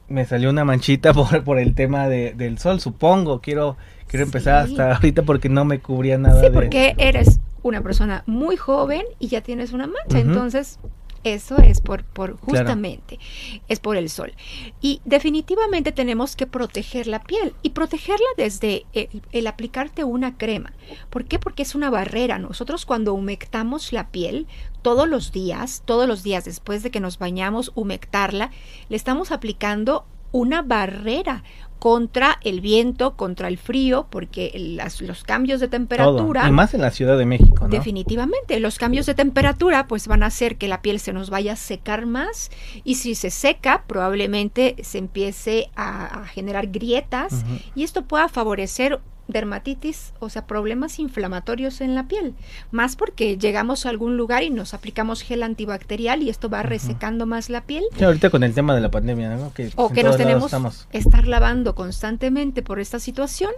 me 0.09 0.25
salió 0.25 0.49
una 0.49 0.65
manchita 0.65 1.13
por, 1.13 1.43
por 1.43 1.59
el 1.59 1.75
tema 1.75 2.07
de, 2.09 2.33
del 2.33 2.57
sol, 2.57 2.79
supongo. 2.81 3.41
Quiero, 3.41 3.77
quiero 4.09 4.25
empezar 4.25 4.65
Sí. 4.65 4.71
hasta 4.73 4.95
ahorita 4.95 5.23
porque 5.23 5.47
no 5.47 5.63
me 5.63 5.79
cubría 5.79 6.17
nada 6.17 6.41
Sí, 6.41 6.47
de... 6.47 6.51
porque 6.51 6.95
eres 6.97 7.39
una 7.63 7.81
persona 7.81 8.23
muy 8.25 8.57
joven 8.57 9.03
y 9.19 9.27
ya 9.29 9.41
tienes 9.41 9.71
una 9.71 9.87
mancha, 9.87 10.19
entonces 10.19 10.79
eso 11.25 11.57
es 11.57 11.81
por, 11.81 12.05
por 12.05 12.37
Claro. 12.39 12.59
justamente, 12.59 13.19
es 13.67 13.81
por 13.81 13.97
el 13.97 14.09
sol. 14.09 14.31
Y 14.79 15.01
definitivamente 15.03 15.91
tenemos 15.91 16.37
que 16.37 16.47
proteger 16.47 17.07
la 17.07 17.21
piel 17.21 17.53
y 17.61 17.71
protegerla 17.71 18.25
desde 18.37 18.85
el, 18.93 19.09
el 19.33 19.47
aplicarte 19.47 20.05
una 20.05 20.37
crema. 20.37 20.71
¿Por 21.09 21.25
qué? 21.25 21.37
Porque 21.37 21.63
es 21.63 21.75
una 21.75 21.89
barrera. 21.89 22.39
Nosotros 22.39 22.85
cuando 22.85 23.13
humectamos 23.13 23.91
la 23.91 24.07
piel 24.07 24.47
todos 24.81 25.09
los 25.09 25.33
días, 25.33 25.83
todos 25.83 26.07
los 26.07 26.23
días 26.23 26.45
después 26.45 26.83
de 26.83 26.89
que 26.91 27.01
nos 27.01 27.19
bañamos, 27.19 27.73
humectarla, 27.75 28.51
le 28.87 28.95
estamos 28.95 29.33
aplicando 29.33 30.05
una 30.31 30.61
barrera 30.61 31.43
contra 31.79 32.37
el 32.43 32.61
viento, 32.61 33.15
contra 33.15 33.47
el 33.47 33.57
frío, 33.57 34.07
porque 34.09 34.51
las- 34.55 35.01
los 35.01 35.23
cambios 35.23 35.59
de 35.61 35.67
todo. 35.67 35.77
temperatura... 35.79 36.47
Y 36.47 36.51
más 36.51 36.73
en 36.73 36.81
la 36.81 36.91
Ciudad 36.91 37.17
de 37.17 37.25
México, 37.25 37.63
¿no? 37.63 37.69
Definitivamente, 37.69 38.59
los 38.59 38.77
cambios 38.77 39.05
de 39.05 39.13
temperatura 39.15 39.87
pues 39.87 40.07
van 40.07 40.23
a 40.23 40.27
hacer 40.27 40.57
que 40.57 40.67
la 40.67 40.81
piel 40.81 40.99
se 40.99 41.13
nos 41.13 41.29
vaya 41.29 41.53
a 41.53 41.55
secar 41.55 42.05
más 42.05 42.51
y 42.83 42.95
si 42.95 43.15
se 43.15 43.29
seca 43.31 43.83
probablemente 43.87 44.75
se 44.83 44.97
empiece 44.97 45.69
a, 45.75 46.21
a 46.21 46.25
generar 46.27 46.67
grietas 46.67 47.45
y 47.75 47.83
esto 47.83 48.03
pueda 48.03 48.27
favorecer 48.29 48.99
dermatitis, 49.29 50.13
o 50.19 50.29
sea, 50.29 50.45
problemas 50.45 50.99
inflamatorios 50.99 51.81
en 51.81 51.95
la 51.95 52.07
piel, 52.07 52.33
más 52.71 52.95
porque 52.95 53.37
llegamos 53.37 53.85
a 53.85 53.89
algún 53.89 54.17
lugar 54.17 54.43
y 54.43 54.49
nos 54.49 54.73
aplicamos 54.73 55.21
gel 55.21 55.43
antibacterial 55.43 56.21
y 56.23 56.29
esto 56.29 56.49
va 56.49 56.63
resecando 56.63 57.25
más 57.25 57.49
la 57.49 57.61
piel 57.61 57.83
Sí, 57.97 58.03
ahorita 58.03 58.29
con 58.29 58.43
el 58.43 58.53
tema 58.53 58.75
de 58.75 58.81
la 58.81 58.91
pandemia, 58.91 59.35
¿no? 59.35 59.53
Que 59.53 59.71
o 59.75 59.89
que 59.89 60.03
nos 60.03 60.17
tenemos 60.17 60.45
estamos. 60.45 60.87
estar 60.91 61.27
lavando 61.27 61.75
constantemente 61.75 62.61
por 62.61 62.79
esta 62.79 62.99
situación 62.99 63.51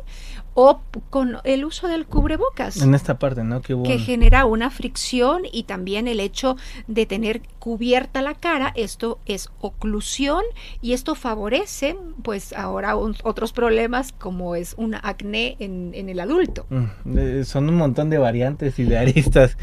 o 0.53 0.81
con 1.09 1.37
el 1.45 1.63
uso 1.65 1.87
del 1.87 2.05
cubrebocas 2.05 2.77
En 2.81 2.93
esta 2.93 3.17
parte, 3.17 3.43
¿no? 3.43 3.61
Que 3.61 3.73
hubo 3.73 3.83
que 3.83 3.95
un- 3.95 3.99
genera 3.99 4.45
una 4.45 4.69
fricción 4.69 5.43
y 5.51 5.63
también 5.63 6.07
el 6.07 6.19
hecho 6.19 6.57
de 6.87 7.05
tener 7.05 7.41
cubierta 7.59 8.21
la 8.21 8.33
cara, 8.33 8.73
esto 8.75 9.19
es 9.25 9.49
oclusión 9.61 10.43
y 10.81 10.93
esto 10.93 11.15
favorece 11.15 11.95
pues 12.23 12.53
ahora 12.53 12.95
un- 12.97 13.15
otros 13.23 13.53
problemas 13.53 14.11
como 14.11 14.55
es 14.55 14.73
una 14.77 14.99
acné 15.01 15.55
en, 15.61 15.91
en 15.93 16.09
el 16.09 16.19
adulto. 16.19 16.65
Mm, 16.69 17.17
eh, 17.17 17.43
son 17.45 17.69
un 17.69 17.75
montón 17.75 18.09
de 18.09 18.17
variantes 18.17 18.77
y 18.79 18.83
de 18.83 18.97
aristas. 18.97 19.57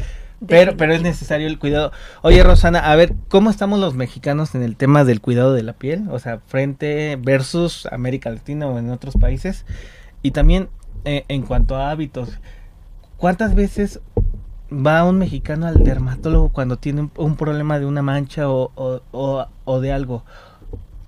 Pero, 0.47 0.77
pero 0.77 0.93
es 0.93 1.01
necesario 1.01 1.47
el 1.47 1.59
cuidado. 1.59 1.91
Oye, 2.21 2.41
Rosana, 2.43 2.79
a 2.79 2.95
ver, 2.95 3.13
¿cómo 3.27 3.49
estamos 3.49 3.77
los 3.77 3.93
mexicanos 3.95 4.55
en 4.55 4.63
el 4.63 4.77
tema 4.77 5.03
del 5.03 5.19
cuidado 5.19 5.53
de 5.53 5.63
la 5.63 5.73
piel? 5.73 6.05
O 6.09 6.17
sea, 6.17 6.39
frente 6.47 7.17
versus 7.21 7.85
América 7.91 8.29
Latina 8.29 8.67
o 8.67 8.79
en 8.79 8.89
otros 8.89 9.15
países. 9.17 9.65
Y 10.21 10.31
también 10.31 10.69
eh, 11.03 11.25
en 11.27 11.41
cuanto 11.41 11.75
a 11.75 11.91
hábitos, 11.91 12.39
¿cuántas 13.17 13.53
veces 13.53 13.99
va 14.71 15.03
un 15.03 15.17
mexicano 15.17 15.67
al 15.67 15.83
dermatólogo 15.83 16.49
cuando 16.49 16.77
tiene 16.77 17.01
un, 17.01 17.11
un 17.17 17.35
problema 17.35 17.77
de 17.77 17.85
una 17.85 18.01
mancha 18.01 18.49
o, 18.49 18.71
o- 18.75 19.01
o- 19.11 19.45
o 19.65 19.79
de 19.81 19.91
algo? 19.91 20.23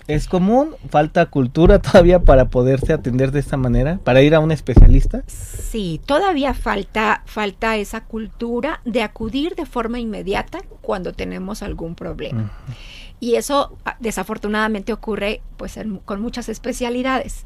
¿Es 0.07 0.27
común? 0.27 0.75
¿Falta 0.89 1.25
cultura 1.27 1.79
todavía 1.79 2.19
para 2.19 2.49
poderse 2.49 2.91
atender 2.93 3.31
de 3.31 3.39
esta 3.39 3.55
manera? 3.57 3.99
¿Para 4.03 4.21
ir 4.21 4.35
a 4.35 4.39
un 4.39 4.51
especialista? 4.51 5.23
Sí, 5.27 6.01
todavía 6.05 6.53
falta, 6.53 7.21
falta 7.25 7.77
esa 7.77 8.01
cultura 8.05 8.81
de 8.83 9.03
acudir 9.03 9.55
de 9.55 9.65
forma 9.65 9.99
inmediata 9.99 10.59
cuando 10.81 11.13
tenemos 11.13 11.61
algún 11.63 11.95
problema. 11.95 12.51
Y 13.19 13.35
eso 13.35 13.77
ah, 13.85 13.95
desafortunadamente 13.99 14.91
ocurre 14.91 15.41
pues 15.57 15.77
en- 15.77 15.97
con 15.99 16.21
muchas 16.21 16.49
especialidades. 16.49 17.45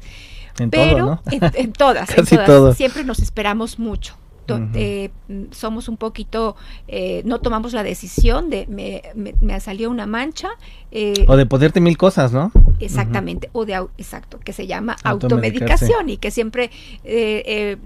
En 0.58 0.70
pero 0.70 0.96
todo, 0.96 1.06
¿no? 1.06 1.22
en, 1.30 1.50
en 1.54 1.72
todas, 1.74 2.08
en 2.10 2.16
Casi 2.16 2.34
todas, 2.36 2.46
todo. 2.46 2.74
siempre 2.74 3.04
nos 3.04 3.18
esperamos 3.18 3.78
mucho. 3.78 4.16
To- 4.46 4.54
eh, 4.74 5.10
somos 5.50 5.88
un 5.88 5.96
poquito, 5.96 6.54
eh, 6.88 7.22
no 7.24 7.40
tomamos 7.40 7.72
la 7.72 7.82
decisión 7.82 8.48
de 8.48 8.66
me, 8.68 9.02
me- 9.14 9.34
me 9.40 9.58
salió 9.60 9.90
una 9.90 10.06
mancha, 10.06 10.48
eh, 10.92 11.24
O 11.28 11.36
de 11.36 11.46
ponerte 11.46 11.80
mil 11.80 11.96
cosas, 11.98 12.32
¿no? 12.32 12.52
exactamente, 12.78 13.50
o 13.52 13.64
de 13.64 13.74
exacto, 13.98 14.38
que 14.38 14.52
se 14.52 14.66
llama 14.66 14.96
automedicación 15.02 16.08
y 16.10 16.16
que 16.18 16.30
siempre 16.30 16.70
eh, 17.04 17.42
eh, 17.46 17.76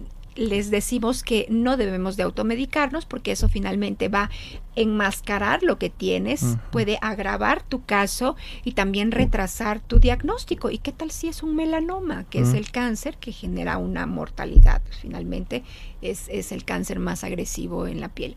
les 0.41 0.71
decimos 0.71 1.23
que 1.23 1.47
no 1.51 1.77
debemos 1.77 2.17
de 2.17 2.23
automedicarnos 2.23 3.05
porque 3.05 3.33
eso 3.33 3.51
finalmente 3.51 4.09
va 4.09 4.23
a 4.23 4.31
enmascarar 4.75 5.63
lo 5.63 5.79
que 5.79 5.91
tienes, 5.91 6.57
puede 6.73 6.97
agravar 7.03 7.63
tu 7.63 7.85
caso 7.85 8.37
y 8.65 8.73
también 8.73 9.13
retrasar 9.13 9.81
tu 9.81 10.01
diagnóstico. 10.01 10.71
¿Y 10.71 10.79
qué 10.79 10.93
tal 10.93 11.11
si 11.11 11.29
es 11.29 11.43
un 11.43 11.57
melanoma, 11.57 12.25
que 12.25 12.41
es 12.41 12.55
el 12.55 12.71
cáncer 12.71 13.19
que 13.19 13.33
genera 13.33 13.77
una 13.77 14.07
mortalidad? 14.07 14.81
Pues, 14.83 14.97
finalmente 14.97 15.63
es, 16.01 16.27
es 16.31 16.53
el 16.53 16.65
cáncer 16.65 17.01
más 17.01 17.23
agresivo 17.23 17.87
en 17.87 18.01
la 18.01 18.09
piel 18.09 18.35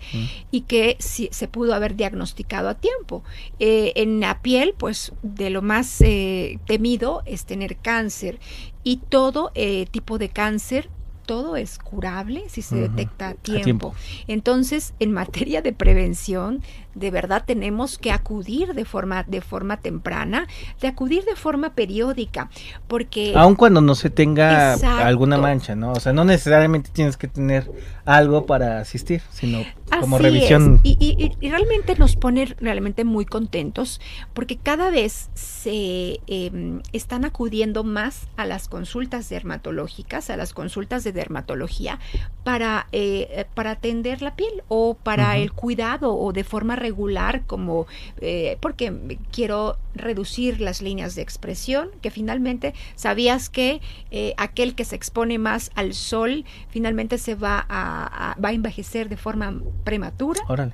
y 0.51 0.61
que 0.61 0.97
si, 0.99 1.29
se 1.31 1.47
pudo 1.47 1.73
haber 1.73 1.95
diagnosticado 1.95 2.67
a 2.67 2.75
tiempo. 2.75 3.23
Eh, 3.59 3.93
en 3.95 4.19
la 4.19 4.41
piel, 4.41 4.75
pues 4.77 5.13
de 5.21 5.49
lo 5.49 5.61
más 5.61 6.01
eh, 6.01 6.59
temido 6.65 7.23
es 7.25 7.45
tener 7.45 7.77
cáncer 7.77 8.39
y 8.83 8.97
todo 8.97 9.53
eh, 9.55 9.87
tipo 9.89 10.17
de 10.17 10.27
cáncer. 10.27 10.89
Todo 11.25 11.55
es 11.55 11.79
curable 11.79 12.43
si 12.49 12.61
se 12.61 12.75
detecta 12.75 13.27
a 13.27 13.29
A 13.31 13.33
tiempo. 13.35 13.63
tiempo. 13.63 13.95
Entonces, 14.27 14.93
en 14.99 15.11
materia 15.13 15.61
de 15.61 15.73
prevención, 15.73 16.61
de 16.95 17.11
verdad 17.11 17.43
tenemos 17.45 17.97
que 17.97 18.11
acudir 18.11 18.73
de 18.73 18.85
forma, 18.85 19.23
de 19.23 19.41
forma 19.41 19.77
temprana, 19.77 20.47
de 20.81 20.87
acudir 20.87 21.23
de 21.25 21.35
forma 21.35 21.71
periódica, 21.73 22.49
porque 22.87 23.33
Aun 23.35 23.55
cuando 23.55 23.81
no 23.81 23.95
se 23.95 24.09
tenga 24.09 24.73
Exacto. 24.73 25.03
alguna 25.05 25.37
mancha, 25.37 25.75
¿no? 25.75 25.91
O 25.93 25.99
sea, 25.99 26.13
no 26.13 26.23
necesariamente 26.25 26.89
tienes 26.91 27.17
que 27.17 27.27
tener 27.27 27.71
algo 28.05 28.45
para 28.45 28.79
asistir, 28.79 29.21
sino 29.31 29.63
como 30.01 30.15
Así 30.17 30.23
revisión. 30.23 30.79
Y, 30.83 30.97
y- 30.99 31.23
y- 31.23 31.45
y 31.45 31.49
realmente 31.49 31.95
nos 31.97 32.15
pone 32.15 32.45
realmente 32.59 33.03
muy 33.05 33.25
contentos 33.25 34.01
porque 34.33 34.57
cada 34.57 34.89
vez 34.89 35.29
se 35.33 36.19
eh, 36.27 36.81
están 36.93 37.25
acudiendo 37.25 37.83
más 37.83 38.27
a 38.35 38.45
las 38.45 38.67
consultas 38.67 39.29
dermatológicas, 39.29 40.29
a 40.29 40.37
las 40.37 40.53
consultas 40.53 41.03
de 41.03 41.11
dermatología 41.11 41.99
para, 42.43 42.87
eh, 42.91 43.45
para 43.53 43.71
atender 43.71 44.21
la 44.21 44.35
piel 44.35 44.63
o 44.67 44.95
para 44.95 45.37
el 45.37 45.51
cuidado 45.53 46.15
o 46.15 46.33
de 46.33 46.43
forma 46.43 46.75
regular 46.83 47.43
como 47.47 47.87
eh, 48.21 48.57
porque 48.59 48.93
quiero 49.31 49.77
reducir 49.95 50.59
las 50.61 50.81
líneas 50.81 51.15
de 51.15 51.21
expresión 51.21 51.89
que 52.01 52.11
finalmente 52.11 52.73
sabías 52.95 53.49
que 53.49 53.79
eh, 54.11 54.33
aquel 54.37 54.75
que 54.75 54.85
se 54.85 54.95
expone 54.95 55.37
más 55.39 55.71
al 55.75 55.93
sol 55.93 56.45
finalmente 56.69 57.17
se 57.17 57.33
va 57.35 57.57
a, 57.69 58.31
a- 58.31 58.35
va 58.43 58.49
a 58.49 58.53
envejecer 58.53 59.07
de 59.09 59.17
forma 59.17 59.47
prematura 59.83 60.39
Órale. 60.49 60.73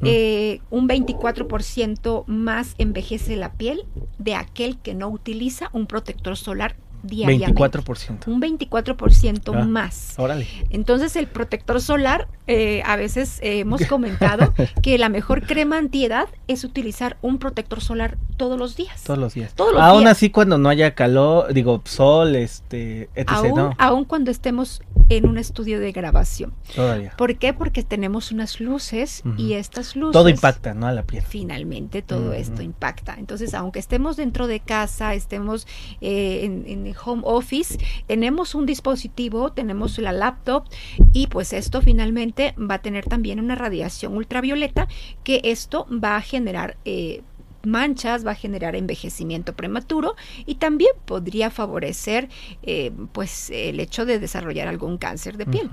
Mm. 0.00 0.04
eh, 0.06 0.60
un 0.70 0.88
24% 0.88 2.24
más 2.26 2.74
envejece 2.78 3.36
la 3.36 3.52
piel 3.52 3.84
de 4.18 4.34
aquel 4.34 4.78
que 4.78 4.94
no 4.94 5.08
utiliza 5.08 5.70
un 5.72 5.86
protector 5.86 6.36
solar 6.36 6.76
diariamente 7.06 7.52
24%. 7.54 8.26
un 8.28 8.40
24% 8.40 9.52
Ah. 9.54 9.64
más 9.64 10.14
Órale. 10.18 10.46
entonces 10.70 11.16
el 11.16 11.26
protector 11.26 11.80
solar, 11.80 12.28
eh, 12.46 12.82
a 12.84 12.96
veces 12.96 13.38
eh, 13.42 13.60
hemos 13.60 13.80
comentado 13.86 14.52
que 14.82 14.98
la 14.98 15.08
mejor 15.08 15.42
crema 15.46 15.78
antiedad 15.78 16.28
es 16.48 16.64
utilizar 16.64 17.16
un 17.22 17.38
protector 17.38 17.80
solar 17.80 18.18
todos 18.36 18.58
los 18.58 18.76
días. 18.76 19.02
Todos 19.04 19.18
los 19.18 19.34
días. 19.34 19.54
Todos 19.54 19.72
los 19.72 19.82
Aún 19.82 20.00
días. 20.00 20.12
así, 20.12 20.30
cuando 20.30 20.58
no 20.58 20.68
haya 20.68 20.94
calor, 20.94 21.52
digo, 21.54 21.80
sol, 21.84 22.36
este, 22.36 23.08
etc. 23.14 23.30
aún, 23.30 23.54
no, 23.54 23.70
aún 23.78 24.04
cuando 24.04 24.30
estemos 24.30 24.82
en 25.08 25.26
un 25.26 25.38
estudio 25.38 25.80
de 25.80 25.92
grabación. 25.92 26.52
todavía. 26.74 27.14
¿Por 27.16 27.36
qué? 27.38 27.52
Porque 27.52 27.82
tenemos 27.82 28.32
unas 28.32 28.60
luces 28.60 29.22
y 29.36 29.54
estas 29.54 29.96
luces... 29.96 30.12
Todo 30.12 30.28
impacta, 30.28 30.74
¿no? 30.74 30.86
A 30.86 30.92
la 30.92 31.02
piel. 31.04 31.22
Finalmente 31.22 32.02
todo 32.02 32.32
esto 32.32 32.62
impacta. 32.62 33.14
Entonces, 33.18 33.54
aunque 33.54 33.78
estemos 33.78 34.16
dentro 34.16 34.46
de 34.46 34.60
casa, 34.60 35.14
estemos 35.14 35.66
eh, 36.00 36.40
en, 36.44 36.64
en 36.66 36.86
el 36.86 36.94
home 37.04 37.22
office, 37.24 37.78
tenemos 38.06 38.54
un 38.54 38.66
dispositivo, 38.66 39.52
tenemos 39.52 39.98
la 39.98 40.12
laptop 40.12 40.64
y 41.12 41.28
pues 41.28 41.52
esto 41.52 41.80
finalmente 41.82 42.54
va 42.58 42.76
a 42.76 42.82
tener 42.82 43.04
también 43.04 43.40
una 43.40 43.54
radiación 43.54 44.16
ultravioleta 44.16 44.88
que 45.22 45.40
esto 45.44 45.86
va 45.90 46.16
a 46.16 46.20
generar... 46.20 46.76
eh, 46.84 47.22
manchas, 47.66 48.26
va 48.26 48.30
a 48.30 48.34
generar 48.34 48.76
envejecimiento 48.76 49.54
prematuro 49.54 50.14
y 50.46 50.54
también 50.56 50.92
podría 51.04 51.50
favorecer 51.50 52.28
eh, 52.62 52.92
pues 53.12 53.50
el 53.50 53.80
hecho 53.80 54.06
de 54.06 54.18
desarrollar 54.18 54.68
algún 54.68 54.96
cáncer 54.98 55.36
de 55.36 55.46
piel. 55.46 55.68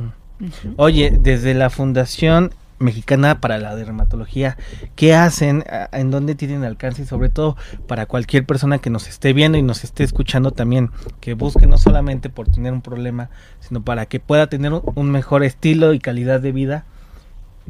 Oye, 0.78 1.16
desde 1.18 1.54
la 1.54 1.70
Fundación 1.70 2.54
Mexicana 2.80 3.40
para 3.40 3.60
la 3.60 3.76
Dermatología, 3.76 4.58
¿qué 4.96 5.14
hacen? 5.14 5.64
¿A- 5.70 5.88
¿En 5.98 6.12
dónde 6.12 6.36
tienen 6.36 6.64
alcance? 6.66 7.04
Y 7.04 7.06
sobre 7.06 7.30
todo 7.30 7.56
para 7.88 8.08
cualquier 8.08 8.46
persona 8.46 8.80
que 8.80 8.90
nos 8.90 9.08
esté 9.08 9.32
viendo 9.32 9.58
y 9.58 9.62
nos 9.62 9.84
esté 9.86 10.04
escuchando 10.04 10.52
también, 10.52 10.90
que 11.22 11.34
busque 11.34 11.66
no 11.66 11.78
solamente 11.78 12.30
por 12.30 12.50
tener 12.50 12.74
un 12.74 12.82
problema, 12.82 13.30
sino 13.62 13.84
para 13.84 14.06
que 14.08 14.20
pueda 14.20 14.48
tener 14.48 14.74
un 14.74 15.12
mejor 15.12 15.44
estilo 15.46 15.94
y 15.94 16.00
calidad 16.00 16.42
de 16.42 16.52
vida. 16.52 16.86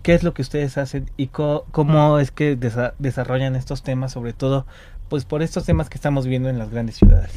¿Qué 0.02 0.14
es 0.16 0.24
lo 0.24 0.34
que 0.34 0.42
ustedes 0.42 0.78
hacen 0.78 1.10
y 1.18 1.28
co- 1.28 1.66
cómo 1.72 2.20
es 2.20 2.32
que 2.32 2.58
desa- 2.60 2.94
desarrollan 3.00 3.56
estos 3.56 3.84
temas, 3.84 4.12
sobre 4.12 4.34
todo 4.34 4.66
pues 5.14 5.26
por 5.26 5.44
estos 5.44 5.66
temas 5.66 5.92
que 5.92 5.96
estamos 6.00 6.26
viendo 6.26 6.50
en 6.50 6.58
las 6.58 6.72
grandes 6.72 6.96
ciudades? 6.96 7.30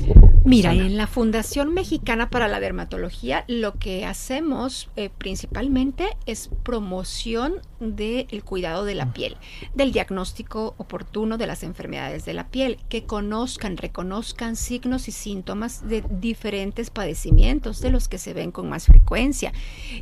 Mira, 0.47 0.71
Susana. 0.71 0.87
en 0.87 0.97
la 0.97 1.07
Fundación 1.07 1.75
Mexicana 1.75 2.31
para 2.31 2.49
la 2.49 2.59
Dermatología 2.59 3.45
lo 3.49 3.75
que 3.75 4.07
hacemos 4.07 4.89
eh, 4.97 5.11
principalmente 5.19 6.17
es 6.25 6.49
promoción 6.63 7.57
del 7.81 8.43
cuidado 8.45 8.87
de 8.87 8.95
la 8.95 9.13
piel, 9.13 9.37
del 9.75 9.93
diagnóstico 9.93 10.75
oportuno 10.79 11.37
de 11.37 11.47
las 11.47 11.63
enfermedades 11.65 12.25
de 12.25 12.33
la 12.33 12.49
piel, 12.49 12.79
que 12.89 13.05
conozcan, 13.05 13.77
reconozcan 13.77 14.57
signos 14.57 15.09
y 15.09 15.13
síntomas 15.13 15.87
de 15.87 16.03
diferentes 16.09 16.89
padecimientos 16.89 17.83
de 17.83 17.91
los 17.91 18.09
que 18.09 18.17
se 18.17 18.33
ven 18.33 18.53
con 18.53 18.71
más 18.71 18.87
frecuencia. 18.87 19.53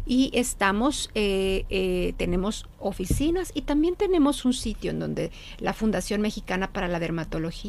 Y 0.06 0.30
estamos, 0.34 1.10
eh, 1.16 1.64
eh, 1.70 2.14
tenemos 2.18 2.66
oficinas 2.78 3.50
y 3.52 3.62
también 3.62 3.96
tenemos 3.96 4.44
un 4.44 4.52
sitio 4.52 4.92
en 4.92 5.00
donde 5.00 5.32
la 5.58 5.72
Fundación 5.72 6.20
Mexicana 6.20 6.72
para 6.72 6.86
la 6.86 7.00
Dermatología 7.00 7.63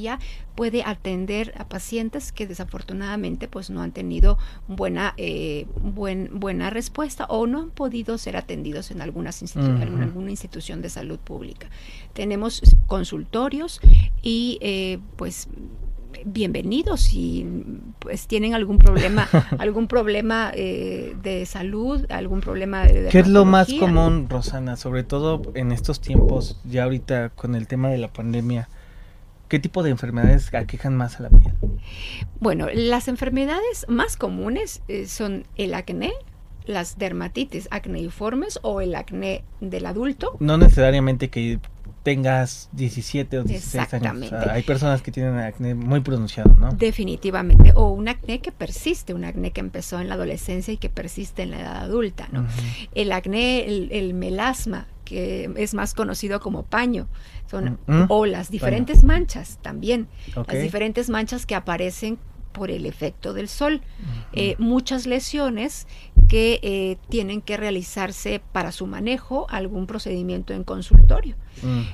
puede 0.55 0.83
atender 0.83 1.53
a 1.57 1.67
pacientes 1.67 2.31
que 2.31 2.47
desafortunadamente 2.47 3.47
pues 3.47 3.69
no 3.69 3.81
han 3.81 3.91
tenido 3.91 4.37
buena 4.67 5.13
eh, 5.17 5.65
buen, 5.81 6.29
buena 6.33 6.69
respuesta 6.69 7.25
o 7.25 7.47
no 7.47 7.59
han 7.61 7.69
podido 7.71 8.17
ser 8.17 8.35
atendidos 8.37 8.91
en 8.91 9.01
algunas 9.01 9.41
institu- 9.41 9.81
en 9.81 10.01
alguna 10.01 10.29
institución 10.31 10.81
de 10.81 10.89
salud 10.89 11.19
pública. 11.19 11.67
Tenemos 12.13 12.61
consultorios 12.87 13.79
y 14.21 14.57
eh, 14.61 14.99
pues 15.15 15.47
bienvenidos 16.25 17.01
si 17.01 17.45
pues 17.99 18.27
tienen 18.27 18.53
algún 18.53 18.77
problema 18.79 19.27
algún 19.59 19.87
problema 19.87 20.51
eh, 20.55 21.13
de 21.21 21.45
salud 21.45 22.05
algún 22.09 22.39
problema 22.41 22.85
de 22.85 23.09
¿Qué 23.09 23.19
es 23.19 23.27
lo 23.27 23.43
más 23.45 23.71
común, 23.73 24.27
Rosana? 24.29 24.77
Sobre 24.77 25.03
todo 25.03 25.41
en 25.55 25.71
estos 25.71 25.99
tiempos, 25.99 26.57
ya 26.63 26.83
ahorita 26.85 27.29
con 27.29 27.53
el 27.55 27.67
tema 27.67 27.89
de 27.89 27.97
la 27.97 28.07
pandemia, 28.13 28.69
¿qué 29.47 29.59
tipo 29.59 29.83
de 29.83 29.91
enfermedades 29.91 30.53
aquejan 30.53 30.95
más 30.95 31.19
a 31.19 31.23
la 31.23 31.29
piel? 31.29 31.53
Bueno, 32.39 32.67
las 32.73 33.07
enfermedades 33.07 33.85
más 33.87 34.17
comunes 34.17 34.81
eh, 34.87 35.07
son 35.07 35.45
el 35.55 35.73
acné, 35.73 36.13
las 36.65 36.97
dermatitis 36.97 37.67
acneiformes 37.71 38.59
o 38.61 38.81
el 38.81 38.95
acné 38.95 39.43
del 39.61 39.85
adulto. 39.85 40.37
No 40.39 40.57
necesariamente 40.57 41.29
que 41.29 41.59
tengas 42.05 42.69
17 42.73 43.39
o 43.39 43.43
16 43.43 43.93
años. 43.95 44.27
O 44.27 44.29
sea, 44.29 44.53
hay 44.53 44.61
personas 44.61 45.01
que 45.01 45.11
tienen 45.11 45.37
acné 45.37 45.73
muy 45.73 46.01
pronunciado, 46.01 46.53
¿no? 46.53 46.69
Definitivamente, 46.69 47.71
o 47.75 47.89
un 47.89 48.07
acné 48.07 48.41
que 48.41 48.51
persiste, 48.51 49.15
un 49.15 49.25
acné 49.25 49.49
que 49.49 49.59
empezó 49.59 49.99
en 49.99 50.07
la 50.07 50.13
adolescencia 50.13 50.71
y 50.71 50.77
que 50.77 50.89
persiste 50.89 51.41
en 51.41 51.49
la 51.49 51.61
edad 51.61 51.77
adulta, 51.77 52.27
¿no? 52.31 52.45
El 52.93 53.11
acné, 53.11 53.65
el, 53.65 53.89
el 53.91 54.13
melasma, 54.13 54.85
que 55.05 55.49
es 55.55 55.73
más 55.73 55.93
conocido 55.93 56.39
como 56.41 56.63
paño, 56.63 57.07
son, 57.49 57.79
Mm, 57.87 58.05
o 58.09 58.25
las 58.25 58.49
diferentes 58.51 59.03
manchas 59.03 59.59
también, 59.61 60.07
las 60.35 60.63
diferentes 60.63 61.09
manchas 61.09 61.45
que 61.45 61.55
aparecen 61.55 62.17
por 62.51 62.71
el 62.71 62.85
efecto 62.85 63.33
del 63.33 63.47
sol. 63.49 63.81
Eh, 64.33 64.55
muchas 64.59 65.05
lesiones 65.05 65.87
que 66.29 66.59
eh, 66.63 66.97
tienen 67.09 67.41
que 67.41 67.57
realizarse 67.57 68.41
para 68.53 68.71
su 68.71 68.87
manejo, 68.87 69.45
algún 69.49 69.85
procedimiento 69.87 70.53
en 70.53 70.63
consultorio, 70.63 71.35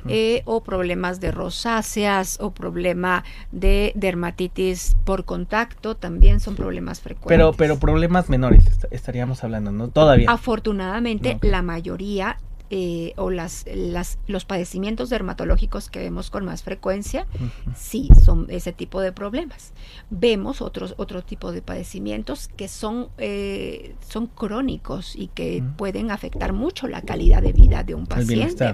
eh, 0.07 0.41
o 0.45 0.61
problemas 0.63 1.19
de 1.19 1.31
rosáceas, 1.31 2.37
o 2.39 2.51
problema 2.51 3.23
de 3.51 3.91
dermatitis 3.95 4.95
por 5.03 5.25
contacto, 5.25 5.95
también 5.97 6.39
son 6.39 6.55
problemas 6.55 7.01
frecuentes. 7.01 7.27
pero, 7.37 7.53
pero 7.53 7.79
problemas 7.79 8.29
menores 8.29 8.67
est- 8.67 8.85
estaríamos 8.91 9.43
hablando, 9.43 9.71
¿no? 9.71 9.87
Todavía. 9.89 10.29
Afortunadamente, 10.29 11.37
la 11.41 11.61
mayoría 11.63 12.37
eh, 12.73 13.11
o 13.17 13.29
las, 13.29 13.65
las, 13.75 14.17
los 14.27 14.45
padecimientos 14.45 15.09
dermatológicos 15.09 15.89
que 15.89 15.99
vemos 15.99 16.29
con 16.29 16.45
más 16.45 16.63
frecuencia, 16.63 17.27
sí, 17.75 18.07
son 18.23 18.47
ese 18.49 18.71
tipo 18.71 19.01
de 19.01 19.11
problemas. 19.11 19.73
Vemos 20.09 20.61
otros, 20.61 20.95
otro 20.97 21.21
tipo 21.21 21.51
de 21.51 21.61
padecimientos 21.61 22.47
que 22.47 22.69
son, 22.69 23.09
eh, 23.17 23.93
son 24.07 24.27
crónicos 24.27 25.17
y 25.17 25.27
que 25.27 25.61
pueden 25.75 26.11
afectar 26.11 26.53
mucho 26.53 26.87
la 26.87 27.01
calidad 27.01 27.41
de 27.41 27.51
vida 27.51 27.83
de 27.83 27.93
un 27.93 28.07
paciente 28.07 28.73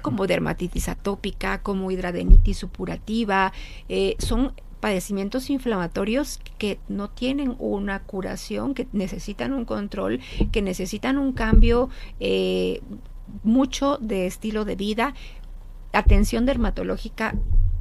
como 0.00 0.26
dermatitis 0.26 0.88
atópica, 0.88 1.62
como 1.62 1.90
hidradenitis 1.90 2.56
supurativa, 2.56 3.52
eh, 3.90 4.16
son 4.20 4.54
padecimientos 4.80 5.48
inflamatorios 5.50 6.40
que 6.58 6.78
no 6.88 7.10
tienen 7.10 7.56
una 7.58 8.00
curación, 8.00 8.74
que 8.74 8.86
necesitan 8.92 9.52
un 9.52 9.64
control, 9.64 10.20
que 10.52 10.62
necesitan 10.62 11.18
un 11.18 11.32
cambio 11.32 11.88
eh, 12.20 12.82
mucho 13.42 13.98
de 14.00 14.26
estilo 14.26 14.64
de 14.64 14.76
vida, 14.76 15.14
atención 15.92 16.46
dermatológica 16.46 17.34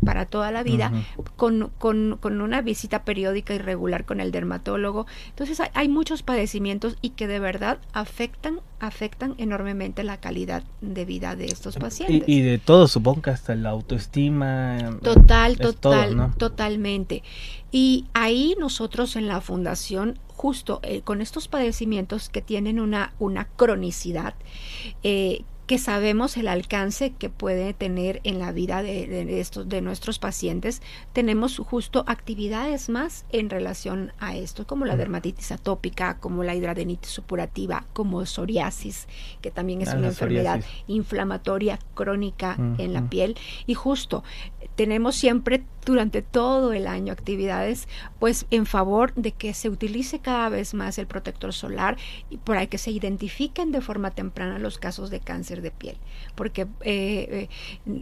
para 0.05 0.25
toda 0.25 0.51
la 0.51 0.63
vida, 0.63 0.91
con, 1.35 1.71
con- 1.77 2.17
con 2.19 2.41
una 2.41 2.61
visita 2.61 3.03
periódica 3.03 3.53
y 3.53 3.57
regular 3.57 4.05
con 4.05 4.19
el 4.19 4.31
dermatólogo. 4.31 5.05
Entonces 5.29 5.59
hay, 5.59 5.69
hay 5.73 5.89
muchos 5.89 6.23
padecimientos 6.23 6.97
y 7.01 7.09
que 7.11 7.27
de 7.27 7.39
verdad 7.39 7.79
afectan, 7.93 8.61
afectan 8.79 9.35
enormemente 9.37 10.03
la 10.03 10.17
calidad 10.17 10.63
de 10.81 11.05
vida 11.05 11.35
de 11.35 11.45
estos 11.45 11.77
pacientes. 11.77 12.27
Y, 12.27 12.39
y 12.39 12.41
de 12.41 12.57
todo, 12.57 12.87
supongo 12.87 13.21
que 13.21 13.29
hasta 13.29 13.55
la 13.55 13.69
autoestima. 13.69 14.77
eh, 14.77 14.89
Total, 15.01 15.57
total, 15.57 16.09
todo, 16.09 16.15
¿no? 16.15 16.33
totalmente. 16.37 17.23
Y 17.71 18.05
ahí 18.13 18.55
nosotros 18.59 19.15
en 19.15 19.27
la 19.27 19.41
fundación, 19.41 20.19
justo 20.27 20.79
eh, 20.83 21.01
con 21.01 21.21
estos 21.21 21.47
padecimientos 21.47 22.29
que 22.29 22.41
tienen 22.41 22.79
una, 22.79 23.13
una 23.19 23.45
cronicidad, 23.45 24.35
eh, 25.03 25.43
que 25.65 25.77
sabemos 25.77 26.35
el 26.37 26.47
alcance 26.47 27.11
que 27.11 27.29
puede 27.29 27.73
tener 27.73 28.19
en 28.23 28.39
la 28.39 28.51
vida 28.51 28.83
de, 28.83 29.07
de 29.07 29.39
estos 29.39 29.69
de 29.69 29.81
nuestros 29.81 30.19
pacientes, 30.19 30.81
tenemos 31.13 31.57
justo 31.57 32.03
actividades 32.07 32.89
más 32.89 33.25
en 33.31 33.49
relación 33.49 34.11
a 34.19 34.35
esto, 34.35 34.67
como 34.67 34.85
la 34.85 34.97
dermatitis 34.97 35.51
atópica, 35.51 36.17
como 36.19 36.43
la 36.43 36.55
hidradenitis 36.55 37.11
supurativa, 37.11 37.85
como 37.93 38.25
psoriasis, 38.25 39.07
que 39.41 39.51
también 39.51 39.81
es 39.81 39.89
Ah, 39.93 39.97
una 39.97 40.07
enfermedad 40.07 40.59
psoriasis. 40.61 40.83
inflamatoria 40.87 41.79
crónica 41.93 42.55
en 42.77 42.93
la 42.93 43.09
piel. 43.09 43.35
Y 43.67 43.73
justo 43.73 44.23
tenemos 44.75 45.15
siempre 45.15 45.63
durante 45.85 46.21
todo 46.21 46.73
el 46.73 46.87
año 46.87 47.11
actividades 47.13 47.87
pues 48.19 48.45
en 48.51 48.65
favor 48.65 49.13
de 49.15 49.33
que 49.33 49.53
se 49.53 49.69
utilice 49.69 50.19
cada 50.19 50.49
vez 50.49 50.73
más 50.73 50.97
el 50.97 51.07
protector 51.07 51.53
solar 51.53 51.97
y 52.29 52.37
para 52.37 52.65
que 52.67 52.77
se 52.77 52.89
identifiquen 52.89 53.71
de 53.71 53.81
forma 53.81 54.11
temprana 54.11 54.59
los 54.59 54.77
casos 54.77 55.09
de 55.09 55.19
cáncer 55.19 55.52
de 55.61 55.71
piel 55.71 55.97
porque 56.35 56.61
eh, 56.61 56.67
eh, 56.81 57.49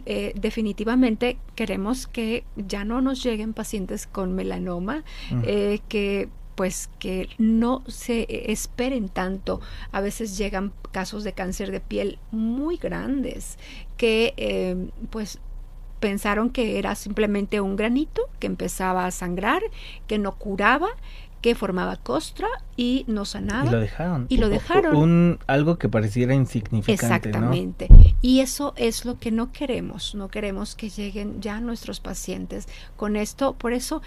eh, 0.06 0.32
definitivamente 0.36 1.38
queremos 1.54 2.06
que 2.06 2.44
ya 2.56 2.84
no 2.84 3.00
nos 3.00 3.22
lleguen 3.22 3.52
pacientes 3.52 4.06
con 4.06 4.34
melanoma 4.34 5.04
que 5.88 6.28
pues 6.54 6.90
que 6.98 7.28
no 7.38 7.82
se 7.86 8.26
esperen 8.52 9.08
tanto. 9.08 9.60
A 9.90 10.00
veces 10.00 10.36
llegan 10.36 10.72
casos 10.90 11.24
de 11.24 11.32
cáncer 11.32 11.70
de 11.70 11.80
piel 11.80 12.18
muy 12.30 12.76
grandes 12.76 13.58
que 13.96 14.34
eh, 14.36 14.90
pues 15.10 15.40
pensaron 16.00 16.50
que 16.50 16.78
era 16.78 16.94
simplemente 16.94 17.60
un 17.60 17.76
granito 17.76 18.28
que 18.38 18.48
empezaba 18.48 19.06
a 19.06 19.10
sangrar, 19.12 19.62
que 20.06 20.18
no 20.18 20.32
curaba, 20.32 20.88
que 21.42 21.56
formaba 21.56 21.96
costra 21.96 22.46
y 22.76 23.04
no 23.08 23.24
sanaba. 23.24 23.68
Y 23.68 23.70
lo 23.70 23.80
dejaron. 23.80 24.26
Y 24.28 24.36
lo 24.38 24.48
dejaron. 24.48 24.96
Un, 24.96 25.38
algo 25.48 25.76
que 25.76 25.88
pareciera 25.88 26.34
insignificante, 26.34 26.92
Exactamente. 26.92 27.88
Y 28.22 28.40
eso 28.40 28.72
es 28.76 29.04
lo 29.04 29.18
que 29.18 29.32
no 29.32 29.52
queremos. 29.52 30.14
No 30.14 30.28
queremos 30.28 30.76
que 30.76 30.88
lleguen 30.88 31.42
ya 31.42 31.60
nuestros 31.60 31.98
pacientes 31.98 32.68
con 32.96 33.16
esto. 33.16 33.54
Por 33.54 33.72
eso, 33.72 34.02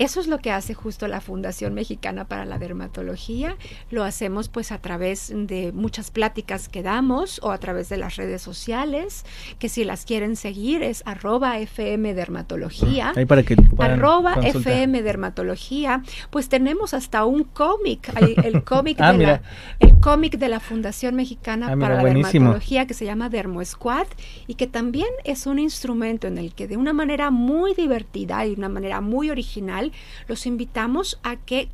eso 0.00 0.18
es 0.18 0.26
lo 0.28 0.38
que 0.38 0.50
hace 0.50 0.72
justo 0.72 1.06
la 1.08 1.20
Fundación 1.20 1.74
Mexicana 1.74 2.26
para 2.26 2.46
la 2.46 2.58
Dermatología. 2.58 3.56
Lo 3.90 4.02
hacemos 4.02 4.48
pues 4.48 4.72
a 4.72 4.78
través 4.78 5.30
de 5.32 5.72
muchas 5.72 6.10
pláticas 6.10 6.68
que 6.70 6.82
damos 6.82 7.38
o 7.42 7.50
a 7.52 7.58
través 7.58 7.90
de 7.90 7.98
las 7.98 8.16
redes 8.16 8.40
sociales, 8.40 9.26
que 9.58 9.68
si 9.68 9.84
las 9.84 10.06
quieren 10.06 10.36
seguir 10.36 10.82
es 10.82 11.02
arroba 11.04 11.58
FM 11.58 12.14
Dermatología. 12.14 13.12
¿no? 13.12 13.18
Ahí 13.20 13.26
para 13.26 13.42
que 13.42 13.56
Arroba 13.78 14.34
consultar. 14.36 14.72
FM 14.72 15.02
Dermatología, 15.02 16.02
pues 16.30 16.48
tenemos 16.48 16.94
hasta 16.94 17.26
un 17.26 17.44
cómic, 17.44 18.10
el, 18.20 18.42
el 18.44 18.64
cómic 18.64 18.96
Ah, 19.00 19.12
de 19.12 19.26
la, 19.26 19.42
el 19.80 20.00
cómic 20.00 20.38
de 20.38 20.48
la 20.48 20.60
Fundación 20.60 21.14
Mexicana 21.14 21.66
Ah, 21.70 21.76
mira, 21.76 21.88
para 21.88 21.94
la 21.96 22.00
buenísimo. 22.00 22.46
Dermatología 22.46 22.86
que 22.86 22.94
se 22.94 23.04
llama 23.04 23.28
Dermo 23.28 23.62
Squad 23.64 24.06
y 24.46 24.54
que 24.54 24.66
también 24.66 25.08
es 25.24 25.46
un 25.46 25.58
instrumento 25.58 26.26
en 26.26 26.38
el 26.38 26.54
que 26.54 26.66
de 26.66 26.78
una 26.78 26.94
manera 26.94 27.30
muy 27.30 27.74
divertida 27.74 28.46
y 28.46 28.50
de 28.50 28.56
una 28.56 28.70
manera 28.70 29.00
muy 29.02 29.28
original 29.30 29.89
los 30.26 30.46
invitamos 30.46 31.18
a 31.22 31.36
que 31.36 31.68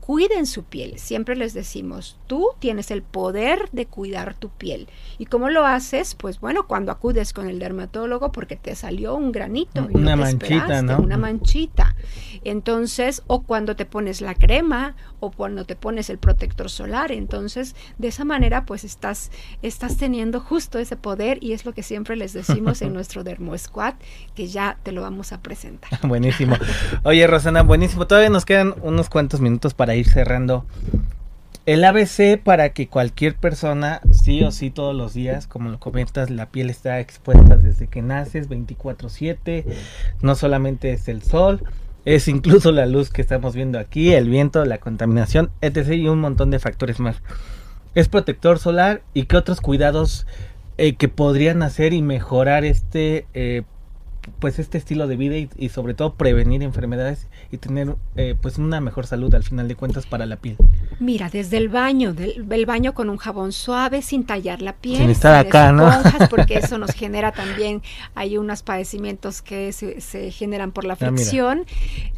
cuiden 0.00 0.46
su 0.46 0.64
piel. 0.64 0.98
Siempre 0.98 1.36
les 1.36 1.54
decimos, 1.54 2.18
tú 2.26 2.48
tienes 2.58 2.90
el 2.90 3.02
poder 3.02 3.68
de 3.72 3.86
cuidar 3.86 4.34
tu 4.34 4.48
piel. 4.48 4.88
¿Y 5.18 5.26
cómo 5.26 5.48
lo 5.50 5.66
haces? 5.66 6.14
Pues 6.14 6.40
bueno, 6.40 6.66
cuando 6.66 6.90
acudes 6.90 7.32
con 7.32 7.48
el 7.48 7.58
dermatólogo 7.58 8.32
porque 8.32 8.56
te 8.56 8.74
salió 8.74 9.14
un 9.14 9.30
granito. 9.30 9.88
y 9.90 9.96
Una 9.96 10.16
no 10.16 10.24
te 10.24 10.32
manchita, 10.32 10.56
esperaste, 10.56 10.82
¿no? 10.86 10.98
Una 10.98 11.16
manchita. 11.16 11.94
Entonces, 12.42 13.22
o 13.26 13.42
cuando 13.42 13.76
te 13.76 13.84
pones 13.84 14.20
la 14.20 14.34
crema 14.34 14.96
o 15.20 15.30
cuando 15.30 15.64
te 15.64 15.76
pones 15.76 16.10
el 16.10 16.18
protector 16.18 16.70
solar. 16.70 17.12
Entonces, 17.12 17.76
de 17.98 18.08
esa 18.08 18.24
manera, 18.24 18.64
pues 18.64 18.84
estás, 18.84 19.30
estás 19.62 19.96
teniendo 19.96 20.40
justo 20.40 20.78
ese 20.78 20.96
poder 20.96 21.38
y 21.40 21.52
es 21.52 21.64
lo 21.64 21.72
que 21.72 21.82
siempre 21.82 22.16
les 22.16 22.32
decimos 22.32 22.82
en 22.82 22.92
nuestro 22.94 23.22
Dermo 23.22 23.56
Squad, 23.56 23.94
que 24.34 24.48
ya 24.48 24.78
te 24.82 24.92
lo 24.92 25.02
vamos 25.02 25.32
a 25.32 25.40
presentar. 25.40 25.90
Buenísimo. 26.02 26.56
Oye, 27.04 27.26
Rosana, 27.26 27.62
buenísimo. 27.62 28.06
Todavía 28.06 28.30
nos 28.30 28.44
quedan 28.44 28.74
unos 28.82 29.08
cuantos 29.08 29.40
minutos 29.40 29.74
para 29.74 29.89
ir 29.94 30.08
cerrando. 30.08 30.64
El 31.66 31.84
ABC 31.84 32.42
para 32.42 32.70
que 32.70 32.88
cualquier 32.88 33.36
persona, 33.36 34.00
sí 34.10 34.42
o 34.42 34.50
sí 34.50 34.70
todos 34.70 34.94
los 34.94 35.14
días, 35.14 35.46
como 35.46 35.68
lo 35.68 35.78
comentas, 35.78 36.30
la 36.30 36.46
piel 36.46 36.70
está 36.70 37.00
expuesta 37.00 37.56
desde 37.56 37.86
que 37.86 38.02
naces 38.02 38.48
24/7, 38.48 39.64
no 40.22 40.34
solamente 40.34 40.92
es 40.92 41.06
el 41.08 41.22
sol, 41.22 41.62
es 42.04 42.28
incluso 42.28 42.72
la 42.72 42.86
luz 42.86 43.10
que 43.10 43.22
estamos 43.22 43.54
viendo 43.54 43.78
aquí, 43.78 44.12
el 44.14 44.28
viento, 44.28 44.64
la 44.64 44.78
contaminación, 44.78 45.50
etc. 45.60 45.92
y 45.92 46.08
un 46.08 46.20
montón 46.20 46.50
de 46.50 46.58
factores 46.58 46.98
más. 46.98 47.22
Es 47.94 48.08
protector 48.08 48.58
solar 48.58 49.02
y 49.14 49.24
qué 49.24 49.36
otros 49.36 49.60
cuidados 49.60 50.26
eh, 50.78 50.94
que 50.94 51.08
podrían 51.08 51.62
hacer 51.62 51.92
y 51.92 52.02
mejorar 52.02 52.64
este 52.64 53.26
eh, 53.34 53.64
pues 54.38 54.58
este 54.58 54.78
estilo 54.78 55.06
de 55.06 55.16
vida 55.16 55.36
y, 55.36 55.48
y 55.56 55.68
sobre 55.70 55.94
todo 55.94 56.14
prevenir 56.14 56.62
enfermedades 56.62 57.26
y 57.50 57.56
tener 57.58 57.96
eh, 58.16 58.34
pues 58.40 58.58
una 58.58 58.80
mejor 58.80 59.06
salud 59.06 59.34
al 59.34 59.42
final 59.42 59.68
de 59.68 59.74
cuentas 59.76 60.06
para 60.06 60.26
la 60.26 60.36
piel. 60.36 60.56
Mira, 61.00 61.28
desde 61.30 61.56
el 61.56 61.68
baño, 61.68 62.12
del, 62.14 62.46
el 62.50 62.66
baño 62.66 62.94
con 62.94 63.10
un 63.10 63.16
jabón 63.16 63.52
suave, 63.52 64.02
sin 64.02 64.24
tallar 64.24 64.62
la 64.62 64.74
piel, 64.74 64.98
Sin 64.98 65.10
estar 65.10 65.34
acá, 65.34 65.72
¿no? 65.72 65.90
porque 66.30 66.58
eso 66.58 66.78
nos 66.78 66.92
genera 66.92 67.32
también, 67.32 67.82
hay 68.14 68.36
unos 68.36 68.62
padecimientos 68.62 69.42
que 69.42 69.72
se, 69.72 70.00
se 70.00 70.30
generan 70.30 70.72
por 70.72 70.84
la 70.84 70.94
Ah, 70.94 70.96
fricción. 70.96 71.64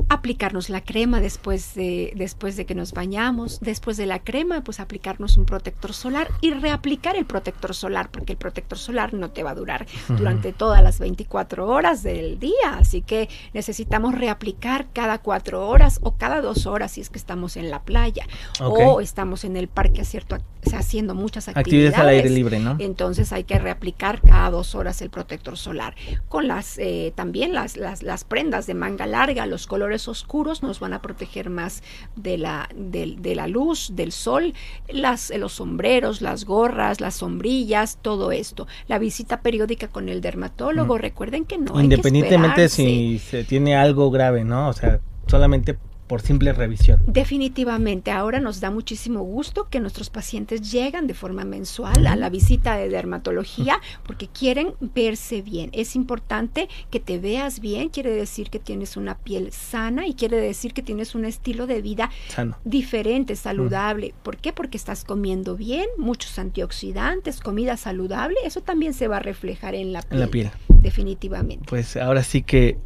aplicarnos 0.08 0.68
la 0.70 0.82
crema 0.82 1.20
después 1.20 1.74
de, 1.74 2.12
después 2.16 2.56
de 2.56 2.66
que 2.66 2.74
nos 2.74 2.92
bañamos, 2.92 3.60
después 3.60 3.96
de 3.96 4.06
la 4.06 4.18
crema, 4.18 4.62
pues 4.64 4.80
aplicarnos 4.80 5.36
un 5.36 5.44
protector 5.46 5.92
solar 5.92 6.28
y 6.40 6.50
reaplicar 6.50 7.16
el 7.16 7.24
protector 7.24 7.74
solar, 7.74 8.10
porque 8.10 8.32
el 8.32 8.38
protector 8.38 8.78
solar 8.78 9.14
no 9.14 9.30
te 9.30 9.42
va 9.42 9.50
a 9.50 9.54
durar 9.54 9.86
durante 10.08 10.52
todas 10.52 10.82
las 10.82 10.98
24 10.98 11.66
horas 11.68 12.01
del 12.02 12.38
día, 12.38 12.76
así 12.78 13.02
que 13.02 13.28
necesitamos 13.52 14.14
reaplicar 14.14 14.86
cada 14.92 15.18
cuatro 15.18 15.68
horas 15.68 15.98
o 16.02 16.16
cada 16.16 16.40
dos 16.40 16.66
horas 16.66 16.92
si 16.92 17.00
es 17.00 17.10
que 17.10 17.18
estamos 17.18 17.56
en 17.56 17.70
la 17.70 17.82
playa 17.82 18.26
o 18.60 19.00
estamos 19.00 19.44
en 19.44 19.56
el 19.56 19.68
parque 19.68 20.00
acierto- 20.02 20.36
o 20.36 20.38
sea, 20.38 20.46
haciendo 20.72 21.14
muchas 21.14 21.48
actividades. 21.48 21.94
Actividades 21.94 21.98
al 21.98 22.08
aire 22.08 22.30
libre, 22.30 22.58
¿no? 22.60 22.76
Entonces 22.78 23.32
hay 23.32 23.44
que 23.44 23.58
reaplicar 23.58 24.20
cada 24.22 24.50
dos 24.50 24.74
horas 24.74 25.02
el 25.02 25.10
protector 25.10 25.58
solar. 25.58 25.94
Con 26.28 26.48
las 26.48 26.78
eh, 26.78 27.12
también 27.14 27.52
las, 27.52 27.76
las, 27.76 28.02
las 28.02 28.24
prendas 28.24 28.66
de 28.66 28.74
manga 28.74 29.06
larga, 29.06 29.46
los 29.46 29.66
colores 29.66 30.08
oscuros 30.08 30.62
nos 30.62 30.80
van 30.80 30.92
a 30.92 31.02
proteger 31.02 31.50
más 31.50 31.82
de 32.16 32.38
la, 32.38 32.68
del- 32.74 33.20
de, 33.20 33.34
la 33.34 33.48
luz, 33.48 33.92
del 33.94 34.12
sol, 34.12 34.54
las, 34.88 35.32
los 35.36 35.54
sombreros, 35.54 36.22
las 36.22 36.44
gorras, 36.44 37.00
las 37.00 37.16
sombrillas, 37.16 37.98
todo 38.00 38.32
esto. 38.32 38.66
La 38.86 38.98
visita 38.98 39.40
periódica 39.42 39.88
con 39.88 40.08
el 40.08 40.20
dermatólogo, 40.20 40.96
recuerden 40.96 41.44
que 41.44 41.58
no. 41.58 41.72
hay 41.72 41.78
que 41.78 41.84
Independientemente 41.84 42.68
si 42.68 43.18
se 43.18 43.44
tiene 43.44 43.76
algo 43.76 44.10
grave, 44.10 44.44
¿no? 44.44 44.68
O 44.68 44.72
sea, 44.72 45.00
solamente 45.26 45.76
por 46.12 46.20
simple 46.20 46.52
revisión. 46.52 47.00
Definitivamente, 47.06 48.10
ahora 48.10 48.38
nos 48.38 48.60
da 48.60 48.70
muchísimo 48.70 49.22
gusto 49.22 49.68
que 49.70 49.80
nuestros 49.80 50.10
pacientes 50.10 50.70
llegan 50.70 51.06
de 51.06 51.14
forma 51.14 51.46
mensual 51.46 52.06
a 52.06 52.16
la 52.16 52.28
visita 52.28 52.76
de 52.76 52.90
dermatología 52.90 53.80
porque 54.04 54.28
quieren 54.28 54.74
verse 54.78 55.40
bien. 55.40 55.70
Es 55.72 55.96
importante 55.96 56.68
que 56.90 57.00
te 57.00 57.18
veas 57.18 57.60
bien, 57.60 57.88
quiere 57.88 58.10
decir 58.10 58.50
que 58.50 58.58
tienes 58.58 58.98
una 58.98 59.16
piel 59.16 59.52
sana 59.52 60.06
y 60.06 60.12
quiere 60.12 60.36
decir 60.36 60.74
que 60.74 60.82
tienes 60.82 61.14
un 61.14 61.24
estilo 61.24 61.66
de 61.66 61.80
vida 61.80 62.10
Sano. 62.28 62.58
diferente, 62.62 63.34
saludable. 63.34 64.12
¿Por 64.22 64.36
qué? 64.36 64.52
Porque 64.52 64.76
estás 64.76 65.04
comiendo 65.04 65.56
bien, 65.56 65.86
muchos 65.96 66.38
antioxidantes, 66.38 67.40
comida 67.40 67.78
saludable, 67.78 68.36
eso 68.44 68.60
también 68.60 68.92
se 68.92 69.08
va 69.08 69.16
a 69.16 69.20
reflejar 69.20 69.74
en 69.74 69.94
la 69.94 70.02
piel. 70.02 70.12
En 70.12 70.20
la 70.20 70.26
piel. 70.30 70.50
Definitivamente. 70.68 71.64
Pues 71.70 71.96
ahora 71.96 72.22
sí 72.22 72.42
que 72.42 72.76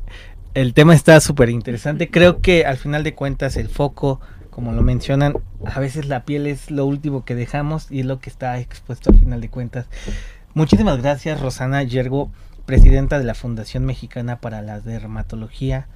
el 0.56 0.72
tema 0.72 0.94
está 0.94 1.20
súper 1.20 1.50
interesante. 1.50 2.10
Creo 2.10 2.40
que 2.40 2.64
al 2.64 2.78
final 2.78 3.04
de 3.04 3.14
cuentas 3.14 3.58
el 3.58 3.68
foco, 3.68 4.22
como 4.48 4.72
lo 4.72 4.80
mencionan, 4.80 5.34
a 5.66 5.80
veces 5.80 6.08
la 6.08 6.24
piel 6.24 6.46
es 6.46 6.70
lo 6.70 6.86
último 6.86 7.26
que 7.26 7.34
dejamos 7.34 7.92
y 7.92 8.00
es 8.00 8.06
lo 8.06 8.20
que 8.20 8.30
está 8.30 8.58
expuesto 8.58 9.10
al 9.10 9.18
final 9.18 9.42
de 9.42 9.50
cuentas. 9.50 9.86
Muchísimas 10.54 11.02
gracias 11.02 11.42
Rosana 11.42 11.82
Yergo, 11.82 12.30
presidenta 12.64 13.18
de 13.18 13.26
la 13.26 13.34
Fundación 13.34 13.84
Mexicana 13.84 14.40
para 14.40 14.62
la 14.62 14.80
Dermatología. 14.80 15.88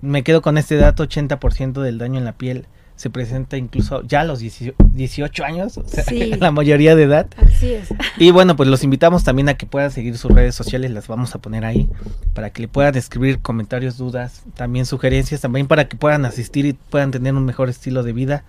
Me 0.00 0.22
quedo 0.22 0.40
con 0.40 0.56
este 0.56 0.76
dato, 0.76 1.02
80% 1.02 1.82
del 1.82 1.98
daño 1.98 2.20
en 2.20 2.26
la 2.26 2.34
piel 2.34 2.68
se 2.96 3.10
presenta 3.10 3.56
incluso 3.56 4.02
ya 4.02 4.20
a 4.20 4.24
los 4.24 4.38
18 4.38 4.74
18 4.92 5.44
años, 5.44 5.78
o 5.78 5.86
sea, 5.86 6.04
Sí. 6.04 6.32
la 6.40 6.50
mayoría 6.52 6.94
de 6.94 7.02
edad. 7.04 7.26
Así 7.36 7.74
es. 7.74 7.88
Y 8.18 8.30
bueno, 8.30 8.54
pues 8.56 8.68
los 8.68 8.84
invitamos 8.84 9.24
también 9.24 9.48
a 9.48 9.54
que 9.54 9.66
puedan 9.66 9.90
seguir 9.90 10.16
sus 10.16 10.30
redes 10.30 10.54
sociales, 10.54 10.90
las 10.92 11.08
vamos 11.08 11.34
a 11.34 11.38
poner 11.40 11.64
ahí, 11.64 11.88
para 12.34 12.50
que 12.50 12.62
le 12.62 12.68
puedan 12.68 12.94
escribir 12.96 13.40
comentarios, 13.40 13.96
dudas, 13.98 14.42
también 14.54 14.86
sugerencias, 14.86 15.40
también 15.40 15.66
para 15.66 15.88
que 15.88 15.96
puedan 15.96 16.24
asistir 16.24 16.66
y 16.66 16.72
puedan 16.74 17.10
tener 17.10 17.34
un 17.34 17.44
mejor 17.44 17.68
estilo 17.68 18.02
de 18.02 18.12
vida. 18.12 18.44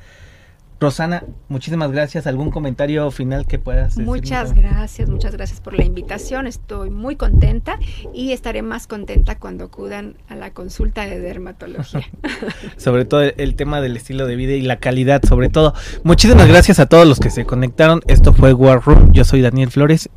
Rosana, 0.79 1.23
muchísimas 1.47 1.91
gracias. 1.91 2.27
¿Algún 2.27 2.51
comentario 2.51 3.09
final 3.11 3.45
que 3.47 3.59
puedas 3.59 3.95
decir? 3.95 4.05
Muchas 4.05 4.53
gracias, 4.53 5.09
muchas 5.09 5.33
gracias 5.33 5.61
por 5.61 5.73
la 5.73 5.85
invitación. 5.85 6.47
Estoy 6.47 6.89
muy 6.89 7.15
contenta 7.15 7.79
y 8.13 8.33
estaré 8.33 8.61
más 8.61 8.88
contenta 8.88 9.38
cuando 9.39 9.65
acudan 9.65 10.15
a 10.27 10.35
la 10.35 10.51
consulta 10.51 11.05
de 11.05 11.19
dermatología. 11.19 12.07
Sobre 12.77 13.05
todo 13.05 13.21
el, 13.21 13.55
tema 13.55 13.79
del 13.79 13.95
estilo 13.95 14.27
de 14.27 14.35
vida 14.35 14.53
y 14.53 14.61
la 14.61 14.77
calidad, 14.77 15.23
sobre 15.23 15.49
todo. 15.49 15.73
Muchísimas 16.03 16.47
gracias 16.47 16.79
a 16.79 16.88
todos 16.88 17.07
los 17.07 17.19
que 17.19 17.29
se 17.29 17.45
conectaron. 17.45 18.01
Esto 18.07 18.33
fue 18.33 18.53
War 18.53 18.81
Room. 18.83 19.13
Yo 19.13 19.23
soy 19.23 19.41
Daniel 19.41 19.71
Flores. 19.71 20.09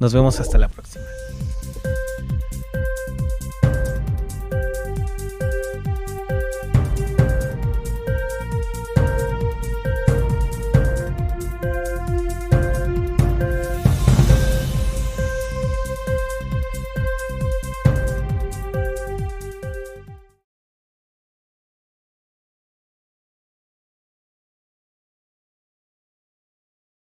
Nos 0.00 0.14
vemos 0.14 0.40
hasta 0.40 0.56
la 0.56 0.68
próxima. 0.68 1.04